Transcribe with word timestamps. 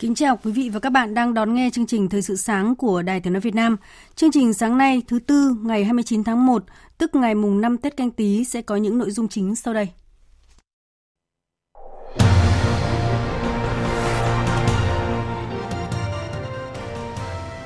Kính 0.00 0.14
chào 0.14 0.36
quý 0.36 0.52
vị 0.52 0.68
và 0.68 0.80
các 0.80 0.90
bạn 0.90 1.14
đang 1.14 1.34
đón 1.34 1.54
nghe 1.54 1.70
chương 1.72 1.86
trình 1.86 2.08
Thời 2.08 2.22
sự 2.22 2.36
sáng 2.36 2.74
của 2.74 3.02
Đài 3.02 3.20
Tiếng 3.20 3.32
Nói 3.32 3.40
Việt 3.40 3.54
Nam. 3.54 3.76
Chương 4.16 4.30
trình 4.30 4.52
sáng 4.52 4.78
nay 4.78 5.02
thứ 5.08 5.18
Tư 5.18 5.54
ngày 5.62 5.84
29 5.84 6.24
tháng 6.24 6.46
1, 6.46 6.64
tức 6.98 7.14
ngày 7.14 7.34
mùng 7.34 7.60
5 7.60 7.78
Tết 7.78 7.96
Canh 7.96 8.10
Tý 8.10 8.44
sẽ 8.44 8.62
có 8.62 8.76
những 8.76 8.98
nội 8.98 9.10
dung 9.10 9.28
chính 9.28 9.56
sau 9.56 9.74
đây. 9.74 9.88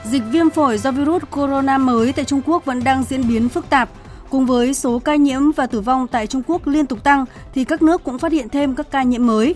Dịch 0.05 0.23
viêm 0.31 0.51
phổi 0.51 0.79
do 0.79 0.93
virus 0.93 1.23
corona 1.31 1.79
mới 1.79 2.13
tại 2.13 2.25
Trung 2.25 2.43
Quốc 2.47 2.65
vẫn 2.65 2.85
đang 2.85 3.03
diễn 3.03 3.29
biến 3.29 3.49
phức 3.49 3.71
tạp. 3.71 3.91
Cùng 4.31 4.47
với 4.47 4.75
số 4.75 4.99
ca 4.99 5.17
nhiễm 5.17 5.53
và 5.53 5.67
tử 5.67 5.81
vong 5.81 6.07
tại 6.07 6.27
Trung 6.27 6.43
Quốc 6.47 6.67
liên 6.67 6.87
tục 6.87 7.05
tăng 7.05 7.25
thì 7.55 7.65
các 7.65 7.83
nước 7.83 8.05
cũng 8.05 8.19
phát 8.19 8.33
hiện 8.33 8.49
thêm 8.49 8.75
các 8.75 8.91
ca 8.91 9.03
nhiễm 9.03 9.27
mới. 9.27 9.55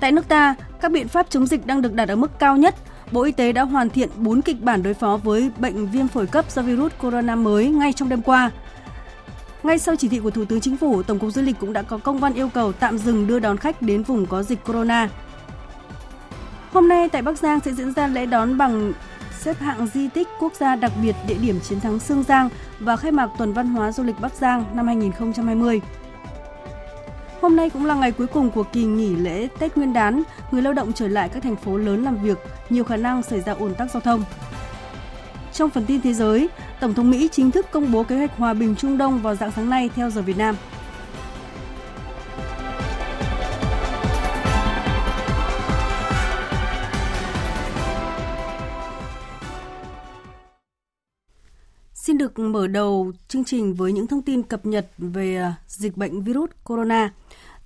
Tại 0.00 0.12
nước 0.12 0.28
ta, 0.28 0.54
các 0.80 0.92
biện 0.92 1.08
pháp 1.08 1.26
chống 1.30 1.46
dịch 1.46 1.66
đang 1.66 1.82
được 1.82 1.92
đặt 1.92 2.08
ở 2.08 2.16
mức 2.16 2.38
cao 2.38 2.56
nhất. 2.56 2.74
Bộ 3.12 3.22
Y 3.22 3.32
tế 3.32 3.52
đã 3.52 3.62
hoàn 3.62 3.90
thiện 3.90 4.08
4 4.16 4.42
kịch 4.42 4.62
bản 4.62 4.82
đối 4.82 4.94
phó 4.94 5.16
với 5.16 5.50
bệnh 5.58 5.86
viêm 5.86 6.08
phổi 6.08 6.26
cấp 6.26 6.50
do 6.50 6.62
virus 6.62 6.92
corona 7.02 7.36
mới 7.36 7.68
ngay 7.68 7.92
trong 7.92 8.08
đêm 8.08 8.22
qua. 8.22 8.50
Ngay 9.62 9.78
sau 9.78 9.96
chỉ 9.96 10.08
thị 10.08 10.18
của 10.18 10.30
Thủ 10.30 10.44
tướng 10.44 10.60
Chính 10.60 10.76
phủ, 10.76 11.02
Tổng 11.02 11.18
cục 11.18 11.32
Du 11.32 11.42
lịch 11.42 11.56
cũng 11.60 11.72
đã 11.72 11.82
có 11.82 11.98
công 11.98 12.18
văn 12.18 12.34
yêu 12.34 12.48
cầu 12.48 12.72
tạm 12.72 12.98
dừng 12.98 13.26
đưa 13.26 13.38
đón 13.38 13.56
khách 13.56 13.82
đến 13.82 14.02
vùng 14.02 14.26
có 14.26 14.42
dịch 14.42 14.64
corona. 14.64 15.08
Hôm 16.72 16.88
nay 16.88 17.08
tại 17.08 17.22
Bắc 17.22 17.38
Giang 17.38 17.60
sẽ 17.60 17.72
diễn 17.72 17.92
ra 17.92 18.06
lễ 18.06 18.26
đón 18.26 18.58
bằng 18.58 18.92
xếp 19.40 19.58
hạng 19.60 19.86
di 19.86 20.08
tích 20.08 20.28
quốc 20.40 20.52
gia 20.54 20.76
đặc 20.76 20.92
biệt 21.02 21.16
địa 21.28 21.38
điểm 21.42 21.60
chiến 21.60 21.80
thắng 21.80 21.98
Sương 21.98 22.22
Giang 22.22 22.48
và 22.80 22.96
khai 22.96 23.12
mạc 23.12 23.30
tuần 23.38 23.52
văn 23.52 23.66
hóa 23.66 23.92
du 23.92 24.02
lịch 24.02 24.20
Bắc 24.20 24.34
Giang 24.34 24.64
năm 24.74 24.86
2020. 24.86 25.80
Hôm 27.40 27.56
nay 27.56 27.70
cũng 27.70 27.86
là 27.86 27.94
ngày 27.94 28.12
cuối 28.12 28.26
cùng 28.26 28.50
của 28.50 28.62
kỳ 28.62 28.84
nghỉ 28.84 29.16
lễ 29.16 29.48
Tết 29.58 29.76
Nguyên 29.76 29.92
đán, 29.92 30.22
người 30.50 30.62
lao 30.62 30.72
động 30.72 30.92
trở 30.92 31.08
lại 31.08 31.28
các 31.28 31.42
thành 31.42 31.56
phố 31.56 31.76
lớn 31.76 32.04
làm 32.04 32.22
việc, 32.22 32.38
nhiều 32.70 32.84
khả 32.84 32.96
năng 32.96 33.22
xảy 33.22 33.40
ra 33.40 33.52
ủn 33.52 33.74
tắc 33.74 33.90
giao 33.90 34.00
thông. 34.00 34.24
Trong 35.52 35.70
phần 35.70 35.86
tin 35.86 36.00
thế 36.00 36.12
giới, 36.12 36.48
Tổng 36.80 36.94
thống 36.94 37.10
Mỹ 37.10 37.28
chính 37.32 37.50
thức 37.50 37.66
công 37.70 37.92
bố 37.92 38.02
kế 38.04 38.16
hoạch 38.16 38.36
hòa 38.36 38.54
bình 38.54 38.74
Trung 38.78 38.98
Đông 38.98 39.18
vào 39.22 39.34
dạng 39.34 39.52
sáng 39.52 39.70
nay 39.70 39.90
theo 39.94 40.10
giờ 40.10 40.22
Việt 40.22 40.38
Nam. 40.38 40.56
Xin 51.94 52.18
được 52.18 52.38
mở 52.38 52.66
đầu 52.66 53.12
chương 53.28 53.44
trình 53.44 53.74
với 53.74 53.92
những 53.92 54.06
thông 54.06 54.22
tin 54.22 54.42
cập 54.42 54.66
nhật 54.66 54.86
về 54.98 55.36
à, 55.36 55.54
dịch 55.66 55.96
bệnh 55.96 56.22
virus 56.22 56.50
corona. 56.64 57.12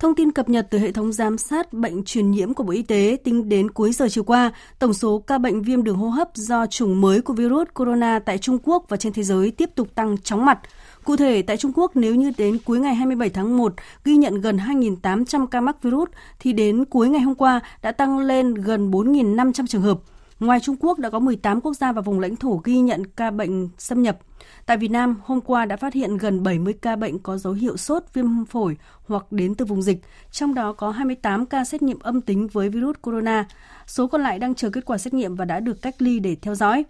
Thông 0.01 0.15
tin 0.15 0.31
cập 0.31 0.49
nhật 0.49 0.67
từ 0.69 0.79
hệ 0.79 0.91
thống 0.91 1.13
giám 1.13 1.37
sát 1.37 1.73
bệnh 1.73 2.03
truyền 2.03 2.31
nhiễm 2.31 2.53
của 2.53 2.63
Bộ 2.63 2.71
Y 2.71 2.81
tế 2.81 3.17
tính 3.23 3.49
đến 3.49 3.71
cuối 3.71 3.91
giờ 3.91 4.07
chiều 4.09 4.23
qua, 4.23 4.51
tổng 4.79 4.93
số 4.93 5.19
ca 5.27 5.37
bệnh 5.37 5.61
viêm 5.61 5.83
đường 5.83 5.97
hô 5.97 6.09
hấp 6.09 6.29
do 6.33 6.65
chủng 6.65 7.01
mới 7.01 7.21
của 7.21 7.33
virus 7.33 7.67
corona 7.73 8.19
tại 8.19 8.37
Trung 8.37 8.57
Quốc 8.63 8.85
và 8.89 8.97
trên 8.97 9.13
thế 9.13 9.23
giới 9.23 9.51
tiếp 9.51 9.69
tục 9.75 9.95
tăng 9.95 10.17
chóng 10.17 10.45
mặt. 10.45 10.59
Cụ 11.03 11.15
thể, 11.15 11.41
tại 11.41 11.57
Trung 11.57 11.71
Quốc, 11.75 11.91
nếu 11.95 12.15
như 12.15 12.31
đến 12.37 12.57
cuối 12.65 12.79
ngày 12.79 12.95
27 12.95 13.29
tháng 13.29 13.57
1 13.57 13.73
ghi 14.05 14.15
nhận 14.15 14.41
gần 14.41 14.57
2.800 14.57 15.47
ca 15.47 15.61
mắc 15.61 15.83
virus, 15.83 16.09
thì 16.39 16.53
đến 16.53 16.85
cuối 16.85 17.09
ngày 17.09 17.21
hôm 17.21 17.35
qua 17.35 17.59
đã 17.81 17.91
tăng 17.91 18.19
lên 18.19 18.53
gần 18.53 18.91
4.500 18.91 19.67
trường 19.67 19.81
hợp. 19.81 19.99
Ngoài 20.41 20.59
Trung 20.59 20.75
Quốc 20.79 20.99
đã 20.99 21.09
có 21.09 21.19
18 21.19 21.61
quốc 21.61 21.73
gia 21.73 21.91
và 21.91 22.01
vùng 22.01 22.19
lãnh 22.19 22.35
thổ 22.35 22.61
ghi 22.63 22.79
nhận 22.79 23.07
ca 23.07 23.31
bệnh 23.31 23.69
xâm 23.77 24.01
nhập. 24.01 24.19
Tại 24.65 24.77
Việt 24.77 24.91
Nam, 24.91 25.15
hôm 25.23 25.41
qua 25.41 25.65
đã 25.65 25.77
phát 25.77 25.93
hiện 25.93 26.17
gần 26.17 26.43
70 26.43 26.73
ca 26.73 26.95
bệnh 26.95 27.19
có 27.19 27.37
dấu 27.37 27.53
hiệu 27.53 27.77
sốt, 27.77 28.03
viêm 28.13 28.45
phổi 28.45 28.77
hoặc 29.05 29.31
đến 29.31 29.55
từ 29.55 29.65
vùng 29.65 29.81
dịch, 29.81 30.01
trong 30.31 30.53
đó 30.53 30.73
có 30.73 30.91
28 30.91 31.45
ca 31.45 31.65
xét 31.65 31.81
nghiệm 31.81 31.99
âm 31.99 32.21
tính 32.21 32.47
với 32.47 32.69
virus 32.69 32.95
corona. 33.01 33.47
Số 33.87 34.07
còn 34.07 34.21
lại 34.21 34.39
đang 34.39 34.55
chờ 34.55 34.69
kết 34.69 34.85
quả 34.85 34.97
xét 34.97 35.13
nghiệm 35.13 35.35
và 35.35 35.45
đã 35.45 35.59
được 35.59 35.81
cách 35.81 36.01
ly 36.01 36.19
để 36.19 36.35
theo 36.41 36.55
dõi. 36.55 36.85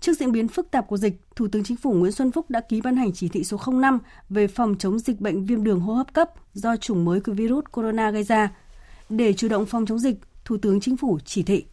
Trước 0.00 0.12
diễn 0.18 0.32
biến 0.32 0.48
phức 0.48 0.70
tạp 0.70 0.86
của 0.88 0.96
dịch, 0.96 1.20
Thủ 1.36 1.48
tướng 1.48 1.64
Chính 1.64 1.76
phủ 1.76 1.92
Nguyễn 1.92 2.12
Xuân 2.12 2.32
Phúc 2.32 2.50
đã 2.50 2.60
ký 2.60 2.80
ban 2.80 2.96
hành 2.96 3.12
chỉ 3.12 3.28
thị 3.28 3.44
số 3.44 3.58
05 3.66 3.98
về 4.28 4.46
phòng 4.46 4.74
chống 4.78 4.98
dịch 4.98 5.20
bệnh 5.20 5.44
viêm 5.44 5.64
đường 5.64 5.80
hô 5.80 5.94
hấp 5.94 6.14
cấp 6.14 6.30
do 6.54 6.76
chủng 6.76 7.04
mới 7.04 7.20
của 7.20 7.32
virus 7.32 7.64
corona 7.72 8.10
gây 8.10 8.22
ra. 8.22 8.52
Để 9.08 9.32
chủ 9.32 9.48
động 9.48 9.66
phòng 9.66 9.86
chống 9.86 9.98
dịch, 9.98 10.16
Thủ 10.44 10.56
tướng 10.56 10.80
Chính 10.80 10.96
phủ 10.96 11.18
chỉ 11.24 11.42
thị 11.42 11.64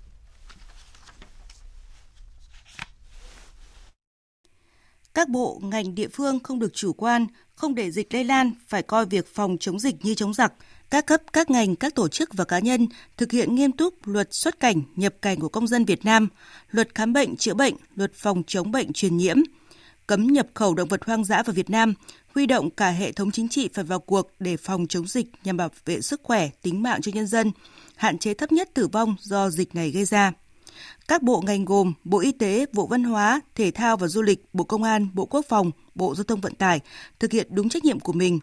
Các 5.19 5.30
bộ, 5.30 5.62
ngành 5.63 5.96
địa 5.96 6.07
phương 6.07 6.40
không 6.40 6.59
được 6.59 6.74
chủ 6.74 6.94
quan, 6.94 7.28
không 7.56 7.75
để 7.75 7.91
dịch 7.91 8.13
lây 8.13 8.24
lan, 8.24 8.52
phải 8.68 8.84
coi 8.84 9.06
việc 9.06 9.35
phòng 9.35 9.57
chống 9.59 9.80
dịch 9.80 9.96
như 10.06 10.16
chống 10.16 10.34
giặc. 10.34 10.53
Các 10.90 11.06
cấp, 11.06 11.22
các 11.34 11.50
ngành, 11.50 11.75
các 11.75 11.96
tổ 11.96 12.07
chức 12.07 12.34
và 12.34 12.46
cá 12.46 12.59
nhân 12.59 12.88
thực 13.18 13.31
hiện 13.31 13.56
nghiêm 13.56 13.72
túc 13.72 14.07
luật 14.07 14.28
xuất 14.31 14.59
cảnh, 14.59 14.81
nhập 14.96 15.13
cảnh 15.22 15.40
của 15.40 15.50
công 15.50 15.68
dân 15.68 15.85
Việt 15.85 16.06
Nam, 16.06 16.28
luật 16.72 16.96
khám 16.96 17.13
bệnh, 17.13 17.35
chữa 17.38 17.53
bệnh, 17.53 17.75
luật 17.96 18.12
phòng 18.13 18.44
chống 18.47 18.72
bệnh 18.72 18.94
truyền 18.94 19.18
nhiễm, 19.18 19.38
cấm 20.07 20.28
nhập 20.28 20.47
khẩu 20.53 20.75
động 20.75 20.88
vật 20.88 21.06
hoang 21.06 21.25
dã 21.25 21.44
vào 21.44 21.53
Việt 21.53 21.69
Nam, 21.69 21.94
huy 22.36 22.46
động 22.46 22.69
cả 22.69 22.90
hệ 22.90 23.12
thống 23.12 23.31
chính 23.31 23.50
trị 23.50 23.69
phải 23.74 23.84
vào 23.84 24.00
cuộc 24.00 24.31
để 24.40 24.57
phòng 24.57 24.88
chống 24.88 25.07
dịch 25.07 25.28
nhằm 25.44 25.57
bảo 25.57 25.69
vệ 25.86 26.01
sức 26.01 26.22
khỏe, 26.24 26.50
tính 26.62 26.84
mạng 26.84 27.01
cho 27.01 27.12
nhân 27.16 27.28
dân, 27.28 27.51
hạn 27.96 28.18
chế 28.18 28.34
thấp 28.34 28.51
nhất 28.51 28.69
tử 28.74 28.88
vong 28.88 29.16
do 29.19 29.50
dịch 29.50 29.75
này 29.75 29.91
gây 29.91 30.06
ra. 30.06 30.31
Các 31.07 31.24
bộ 31.24 31.41
ngành 31.46 31.66
gồm 31.66 31.94
Bộ 32.03 32.19
Y 32.19 32.31
tế, 32.31 32.66
Bộ 32.74 32.88
Văn 32.88 33.03
hóa, 33.03 33.41
Thể 33.56 33.72
thao 33.72 33.97
và 33.97 34.07
Du 34.07 34.22
lịch, 34.22 34.46
Bộ 34.53 34.63
Công 34.63 34.84
an, 34.84 35.07
Bộ 35.13 35.25
Quốc 35.25 35.46
phòng, 35.50 35.72
Bộ 35.96 36.16
Giao 36.16 36.24
thông 36.24 36.41
Vận 36.41 36.56
tải 36.56 36.80
thực 37.19 37.31
hiện 37.31 37.47
đúng 37.50 37.69
trách 37.69 37.85
nhiệm 37.85 38.00
của 38.00 38.13
mình. 38.13 38.40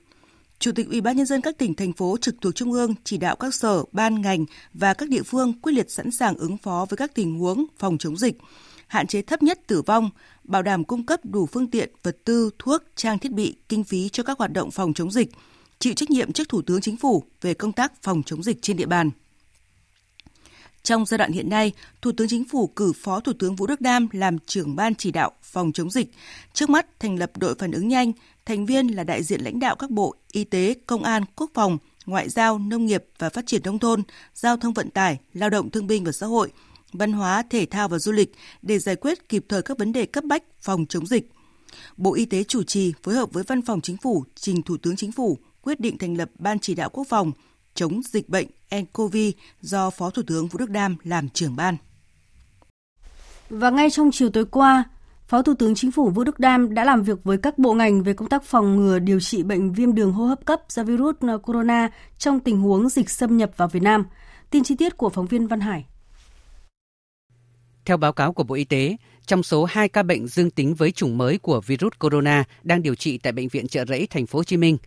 Chủ 0.59 0.73
tịch 0.73 0.89
Ủy 0.89 1.01
ban 1.01 1.17
nhân 1.17 1.27
dân 1.27 1.41
các 1.41 1.59
tỉnh 1.59 1.75
thành 1.75 1.93
phố 1.93 2.17
trực 2.21 2.35
thuộc 2.41 2.55
trung 2.55 2.73
ương 2.73 2.95
chỉ 3.05 3.19
đạo 3.19 3.37
các 3.37 3.55
sở, 3.55 3.85
ban 3.93 4.21
ngành 4.21 4.45
và 4.75 4.95
các 4.95 5.09
địa 5.09 5.23
phương 5.23 5.53
quyết 5.61 5.73
liệt 5.73 5.91
sẵn 5.91 6.11
sàng 6.11 6.37
ứng 6.37 6.57
phó 6.59 6.87
với 6.91 6.97
các 6.97 7.15
tình 7.15 7.39
huống 7.39 7.67
phòng 7.79 7.99
chống 7.99 8.17
dịch, 8.17 8.39
hạn 8.87 9.07
chế 9.07 9.23
thấp 9.23 9.43
nhất 9.43 9.61
tử 9.67 9.83
vong, 9.83 10.11
bảo 10.45 10.63
đảm 10.63 10.85
cung 10.85 11.07
cấp 11.07 11.21
đủ 11.25 11.47
phương 11.47 11.71
tiện, 11.71 11.91
vật 12.03 12.17
tư, 12.25 12.51
thuốc, 12.59 12.83
trang 12.97 13.19
thiết 13.19 13.33
bị, 13.33 13.57
kinh 13.69 13.85
phí 13.85 14.09
cho 14.09 14.23
các 14.23 14.39
hoạt 14.39 14.53
động 14.53 14.71
phòng 14.71 14.95
chống 14.95 15.11
dịch, 15.11 15.31
chịu 15.79 15.95
trách 15.95 16.11
nhiệm 16.11 16.33
trước 16.33 16.49
Thủ 16.49 16.63
tướng 16.63 16.81
Chính 16.81 16.97
phủ 16.97 17.25
về 17.41 17.55
công 17.55 17.73
tác 17.73 18.03
phòng 18.03 18.23
chống 18.27 18.43
dịch 18.43 18.63
trên 18.63 18.77
địa 18.77 18.87
bàn. 18.87 19.11
Trong 20.87 21.07
giai 21.07 21.19
đoạn 21.19 21.33
hiện 21.33 21.49
nay, 21.51 21.73
Thủ 22.03 22.13
tướng 22.17 22.29
Chính 22.29 22.45
phủ 22.45 22.67
cử 22.67 22.93
Phó 22.93 23.21
Thủ 23.21 23.33
tướng 23.39 23.57
Vũ 23.57 23.67
Đức 23.67 23.81
Đam 23.81 24.09
làm 24.13 24.39
trưởng 24.39 24.77
ban 24.77 24.95
chỉ 24.95 25.11
đạo 25.11 25.33
phòng 25.43 25.73
chống 25.73 25.91
dịch. 25.91 26.11
Trước 26.53 26.71
mắt 26.71 27.01
thành 27.01 27.19
lập 27.19 27.31
đội 27.37 27.55
phản 27.55 27.73
ứng 27.73 27.89
nhanh, 27.89 28.13
thành 28.45 28.67
viên 28.67 28.87
là 28.87 29.05
đại 29.05 29.23
diện 29.23 29.41
lãnh 29.41 29.61
đạo 29.61 29.77
các 29.77 29.91
bộ 29.91 30.15
Y 30.33 30.45
tế, 30.45 30.75
Công 30.87 31.03
an, 31.03 31.23
Quốc 31.37 31.51
phòng, 31.55 31.79
Ngoại 32.07 32.29
giao, 32.29 32.59
Nông 32.59 32.87
nghiệp 32.87 33.05
và 33.19 33.31
Phát 33.31 33.47
triển 33.47 33.63
nông 33.65 33.79
thôn, 33.79 34.03
Giao 34.35 34.57
thông 34.57 34.73
vận 34.73 34.91
tải, 34.91 35.19
Lao 35.33 35.51
động 35.51 35.71
thương 35.71 35.87
binh 35.87 36.05
và 36.05 36.13
xã 36.13 36.27
hội, 36.27 36.53
Văn 36.93 37.13
hóa, 37.13 37.43
Thể 37.51 37.67
thao 37.67 37.89
và 37.89 37.99
Du 37.99 38.13
lịch 38.13 38.33
để 38.63 38.79
giải 38.79 38.97
quyết 38.97 39.29
kịp 39.29 39.45
thời 39.49 39.63
các 39.63 39.79
vấn 39.79 39.93
đề 39.93 40.07
cấp 40.07 40.25
bách 40.25 40.43
phòng 40.61 40.87
chống 40.89 41.07
dịch. 41.07 41.31
Bộ 41.97 42.15
Y 42.15 42.25
tế 42.27 42.45
chủ 42.45 42.63
trì 42.63 42.93
phối 43.03 43.15
hợp 43.15 43.33
với 43.33 43.45
Văn 43.45 43.63
phòng 43.63 43.81
Chính 43.81 43.97
phủ 43.97 44.25
trình 44.35 44.63
Thủ 44.63 44.77
tướng 44.77 44.97
Chính 44.97 45.13
phủ 45.13 45.39
quyết 45.63 45.81
định 45.81 45.99
thành 45.99 46.17
lập 46.17 46.31
Ban 46.39 46.59
chỉ 46.59 46.75
đạo 46.75 46.91
quốc 46.91 47.07
phòng 47.09 47.33
chống 47.77 48.01
dịch 48.03 48.29
bệnh 48.29 48.47
nCoV 48.75 49.17
do 49.61 49.91
Phó 49.91 50.11
Thủ 50.11 50.23
tướng 50.27 50.49
Vũ 50.49 50.59
Đức 50.59 50.71
Đam 50.71 50.97
làm 51.05 51.29
trưởng 51.29 51.57
ban. 51.57 51.77
Và 53.51 53.71
ngay 53.71 53.91
trong 53.91 54.11
chiều 54.13 54.31
tối 54.31 54.45
qua, 54.45 54.85
Phó 55.29 55.43
Thủ 55.43 55.55
tướng 55.55 55.75
Chính 55.75 55.93
phủ 55.93 56.11
Vũ 56.11 56.25
Đức 56.25 56.39
Đam 56.39 56.75
đã 56.75 56.85
làm 56.85 57.03
việc 57.03 57.25
với 57.25 57.39
các 57.39 57.59
bộ 57.59 57.75
ngành 57.75 58.03
về 58.03 58.13
công 58.13 58.29
tác 58.29 58.45
phòng 58.45 58.77
ngừa 58.77 58.99
điều 58.99 59.21
trị 59.21 59.43
bệnh 59.43 59.73
viêm 59.73 59.95
đường 59.95 60.13
hô 60.13 60.25
hấp 60.25 60.45
cấp 60.45 60.61
do 60.69 60.85
virus 60.85 61.17
corona 61.43 61.91
trong 62.19 62.41
tình 62.41 62.61
huống 62.61 62.89
dịch 62.89 63.11
xâm 63.11 63.37
nhập 63.37 63.51
vào 63.57 63.69
Việt 63.69 63.83
Nam. 63.83 64.05
Tin 64.51 64.65
chi 64.65 64.75
tiết 64.79 64.97
của 64.97 65.09
phóng 65.09 65.27
viên 65.27 65.47
Văn 65.47 65.61
Hải. 65.61 65.87
Theo 67.85 67.97
báo 67.97 68.13
cáo 68.13 68.33
của 68.33 68.45
Bộ 68.45 68.55
Y 68.55 68.65
tế, 68.65 68.97
trong 69.27 69.43
số 69.43 69.65
2 69.65 69.89
ca 69.89 70.03
bệnh 70.03 70.27
dương 70.27 70.51
tính 70.51 70.75
với 70.75 70.93
chủng 70.93 71.19
mới 71.19 71.39
của 71.39 71.61
virus 71.61 71.93
corona 71.99 72.45
đang 72.63 72.83
điều 72.83 72.95
trị 72.95 73.19
tại 73.19 73.33
bệnh 73.33 73.49
viện 73.49 73.69
Trợ 73.69 73.85
Rẫy 73.85 74.07
thành 74.07 74.27
phố 74.27 74.39
Hồ 74.39 74.45
Chí 74.45 74.57
Minh, 74.57 74.79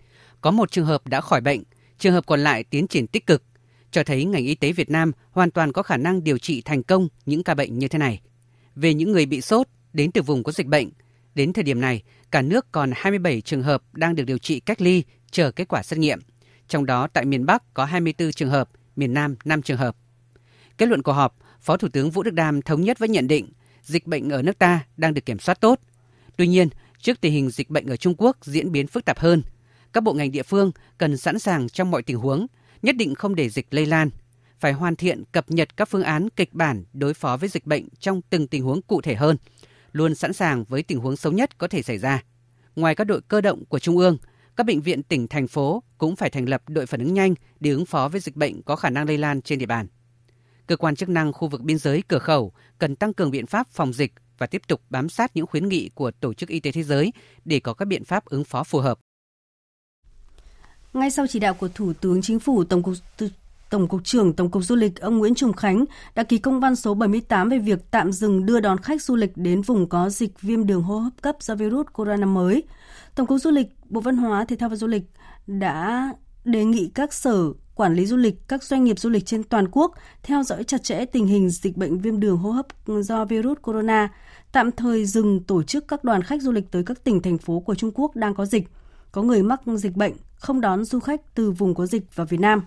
có 0.41 0.51
một 0.51 0.71
trường 0.71 0.85
hợp 0.85 1.07
đã 1.07 1.21
khỏi 1.21 1.41
bệnh, 1.41 1.63
Trường 1.99 2.13
hợp 2.13 2.25
còn 2.25 2.39
lại 2.39 2.63
tiến 2.63 2.87
triển 2.87 3.07
tích 3.07 3.27
cực, 3.27 3.43
cho 3.91 4.03
thấy 4.03 4.25
ngành 4.25 4.45
y 4.45 4.55
tế 4.55 4.71
Việt 4.71 4.89
Nam 4.89 5.11
hoàn 5.31 5.51
toàn 5.51 5.71
có 5.71 5.83
khả 5.83 5.97
năng 5.97 6.23
điều 6.23 6.37
trị 6.37 6.61
thành 6.61 6.83
công 6.83 7.07
những 7.25 7.43
ca 7.43 7.53
bệnh 7.53 7.79
như 7.79 7.87
thế 7.87 7.99
này. 7.99 8.21
Về 8.75 8.93
những 8.93 9.11
người 9.11 9.25
bị 9.25 9.41
sốt 9.41 9.67
đến 9.93 10.11
từ 10.11 10.21
vùng 10.21 10.43
có 10.43 10.51
dịch 10.51 10.67
bệnh, 10.67 10.89
đến 11.35 11.53
thời 11.53 11.63
điểm 11.63 11.81
này, 11.81 12.03
cả 12.31 12.41
nước 12.41 12.71
còn 12.71 12.91
27 12.95 13.41
trường 13.41 13.63
hợp 13.63 13.83
đang 13.93 14.15
được 14.15 14.23
điều 14.23 14.37
trị 14.37 14.59
cách 14.59 14.81
ly 14.81 15.03
chờ 15.31 15.51
kết 15.51 15.67
quả 15.67 15.83
xét 15.83 15.99
nghiệm. 15.99 16.19
Trong 16.67 16.85
đó 16.85 17.07
tại 17.07 17.25
miền 17.25 17.45
Bắc 17.45 17.73
có 17.73 17.85
24 17.85 18.31
trường 18.31 18.49
hợp, 18.49 18.69
miền 18.95 19.13
Nam 19.13 19.35
5 19.45 19.61
trường 19.61 19.77
hợp. 19.77 19.95
Kết 20.77 20.89
luận 20.89 21.03
của 21.03 21.13
họp, 21.13 21.37
Phó 21.61 21.77
Thủ 21.77 21.87
tướng 21.87 22.11
Vũ 22.11 22.23
Đức 22.23 22.33
Đam 22.33 22.61
thống 22.61 22.81
nhất 22.81 22.99
với 22.99 23.09
nhận 23.09 23.27
định 23.27 23.49
dịch 23.83 24.07
bệnh 24.07 24.29
ở 24.29 24.41
nước 24.41 24.59
ta 24.59 24.85
đang 24.97 25.13
được 25.13 25.25
kiểm 25.25 25.39
soát 25.39 25.61
tốt. 25.61 25.79
Tuy 26.37 26.47
nhiên, 26.47 26.69
trước 27.01 27.21
tình 27.21 27.33
hình 27.33 27.49
dịch 27.49 27.69
bệnh 27.69 27.87
ở 27.87 27.95
Trung 27.95 28.15
Quốc 28.17 28.37
diễn 28.41 28.71
biến 28.71 28.87
phức 28.87 29.05
tạp 29.05 29.19
hơn, 29.19 29.43
các 29.93 30.03
bộ 30.03 30.13
ngành 30.13 30.31
địa 30.31 30.43
phương 30.43 30.71
cần 30.97 31.17
sẵn 31.17 31.39
sàng 31.39 31.69
trong 31.69 31.91
mọi 31.91 32.03
tình 32.03 32.17
huống, 32.17 32.47
nhất 32.81 32.95
định 32.95 33.15
không 33.15 33.35
để 33.35 33.49
dịch 33.49 33.67
lây 33.69 33.85
lan, 33.85 34.09
phải 34.59 34.73
hoàn 34.73 34.95
thiện 34.95 35.23
cập 35.31 35.51
nhật 35.51 35.77
các 35.77 35.89
phương 35.89 36.03
án 36.03 36.29
kịch 36.29 36.53
bản 36.53 36.83
đối 36.93 37.13
phó 37.13 37.37
với 37.37 37.49
dịch 37.49 37.65
bệnh 37.65 37.87
trong 37.99 38.21
từng 38.29 38.47
tình 38.47 38.63
huống 38.63 38.81
cụ 38.81 39.01
thể 39.01 39.15
hơn, 39.15 39.37
luôn 39.91 40.15
sẵn 40.15 40.33
sàng 40.33 40.63
với 40.63 40.83
tình 40.83 40.99
huống 40.99 41.15
xấu 41.15 41.33
nhất 41.33 41.57
có 41.57 41.67
thể 41.67 41.81
xảy 41.81 41.97
ra. 41.97 42.23
Ngoài 42.75 42.95
các 42.95 43.03
đội 43.03 43.21
cơ 43.21 43.41
động 43.41 43.65
của 43.65 43.79
Trung 43.79 43.97
ương, 43.97 44.17
các 44.55 44.65
bệnh 44.65 44.81
viện 44.81 45.03
tỉnh, 45.03 45.27
thành 45.27 45.47
phố 45.47 45.83
cũng 45.97 46.15
phải 46.15 46.29
thành 46.29 46.49
lập 46.49 46.63
đội 46.67 46.85
phản 46.85 46.99
ứng 46.99 47.13
nhanh 47.13 47.33
để 47.59 47.71
ứng 47.71 47.85
phó 47.85 48.07
với 48.07 48.21
dịch 48.21 48.35
bệnh 48.35 48.61
có 48.61 48.75
khả 48.75 48.89
năng 48.89 49.07
lây 49.07 49.17
lan 49.17 49.41
trên 49.41 49.59
địa 49.59 49.65
bàn. 49.65 49.87
Cơ 50.67 50.77
quan 50.77 50.95
chức 50.95 51.09
năng 51.09 51.33
khu 51.33 51.47
vực 51.47 51.61
biên 51.61 51.77
giới 51.77 52.03
cửa 52.07 52.19
khẩu 52.19 52.53
cần 52.77 52.95
tăng 52.95 53.13
cường 53.13 53.31
biện 53.31 53.45
pháp 53.45 53.67
phòng 53.67 53.93
dịch 53.93 54.13
và 54.37 54.47
tiếp 54.47 54.61
tục 54.67 54.81
bám 54.89 55.09
sát 55.09 55.31
những 55.35 55.47
khuyến 55.47 55.69
nghị 55.69 55.89
của 55.95 56.11
Tổ 56.11 56.33
chức 56.33 56.49
Y 56.49 56.59
tế 56.59 56.71
Thế 56.71 56.83
giới 56.83 57.13
để 57.45 57.59
có 57.59 57.73
các 57.73 57.85
biện 57.85 58.05
pháp 58.05 58.25
ứng 58.25 58.43
phó 58.43 58.63
phù 58.63 58.79
hợp. 58.79 58.99
Ngay 60.93 61.11
sau 61.11 61.27
chỉ 61.27 61.39
đạo 61.39 61.53
của 61.53 61.67
Thủ 61.67 61.93
tướng 61.93 62.21
Chính 62.21 62.39
phủ, 62.39 62.63
Tổng 62.63 62.83
cục 62.83 62.93
Tổng 63.69 63.87
cục 63.87 64.03
trưởng 64.03 64.33
Tổng 64.33 64.49
cục 64.49 64.63
Du 64.63 64.75
lịch 64.75 65.01
ông 65.01 65.17
Nguyễn 65.17 65.35
Trùng 65.35 65.53
Khánh 65.53 65.85
đã 66.15 66.23
ký 66.23 66.37
công 66.37 66.59
văn 66.59 66.75
số 66.75 66.93
78 66.93 67.49
về 67.49 67.59
việc 67.59 67.91
tạm 67.91 68.11
dừng 68.11 68.45
đưa 68.45 68.59
đón 68.59 68.77
khách 68.77 69.01
du 69.01 69.15
lịch 69.15 69.37
đến 69.37 69.61
vùng 69.61 69.89
có 69.89 70.09
dịch 70.09 70.41
viêm 70.41 70.65
đường 70.65 70.81
hô 70.81 70.97
hấp 70.97 71.13
cấp 71.21 71.35
do 71.39 71.55
virus 71.55 71.87
corona 71.93 72.25
mới. 72.25 72.63
Tổng 73.15 73.27
cục 73.27 73.41
Du 73.41 73.51
lịch, 73.51 73.67
Bộ 73.89 74.01
Văn 74.01 74.17
hóa, 74.17 74.45
Thể 74.45 74.55
thao 74.55 74.69
và 74.69 74.75
Du 74.75 74.87
lịch 74.87 75.03
đã 75.47 76.09
đề 76.45 76.65
nghị 76.65 76.91
các 76.95 77.13
sở 77.13 77.53
quản 77.75 77.93
lý 77.93 78.05
du 78.05 78.17
lịch, 78.17 78.47
các 78.47 78.63
doanh 78.63 78.83
nghiệp 78.83 78.99
du 78.99 79.09
lịch 79.09 79.25
trên 79.25 79.43
toàn 79.43 79.67
quốc 79.71 79.93
theo 80.23 80.43
dõi 80.43 80.63
chặt 80.63 80.83
chẽ 80.83 81.05
tình 81.05 81.27
hình 81.27 81.49
dịch 81.49 81.77
bệnh 81.77 81.99
viêm 81.99 82.19
đường 82.19 82.37
hô 82.37 82.51
hấp 82.51 82.67
do 82.85 83.25
virus 83.25 83.57
corona, 83.61 84.09
tạm 84.51 84.71
thời 84.71 85.05
dừng 85.05 85.43
tổ 85.43 85.63
chức 85.63 85.87
các 85.87 86.03
đoàn 86.03 86.23
khách 86.23 86.41
du 86.41 86.51
lịch 86.51 86.71
tới 86.71 86.83
các 86.83 87.03
tỉnh 87.03 87.21
thành 87.21 87.37
phố 87.37 87.59
của 87.59 87.75
Trung 87.75 87.91
Quốc 87.93 88.15
đang 88.15 88.35
có 88.35 88.45
dịch, 88.45 88.67
có 89.11 89.21
người 89.21 89.43
mắc 89.43 89.61
dịch 89.75 89.95
bệnh, 89.95 90.13
không 90.39 90.61
đón 90.61 90.85
du 90.85 90.99
khách 90.99 91.21
từ 91.35 91.51
vùng 91.51 91.75
có 91.75 91.85
dịch 91.85 92.15
vào 92.15 92.25
Việt 92.25 92.39
Nam. 92.39 92.61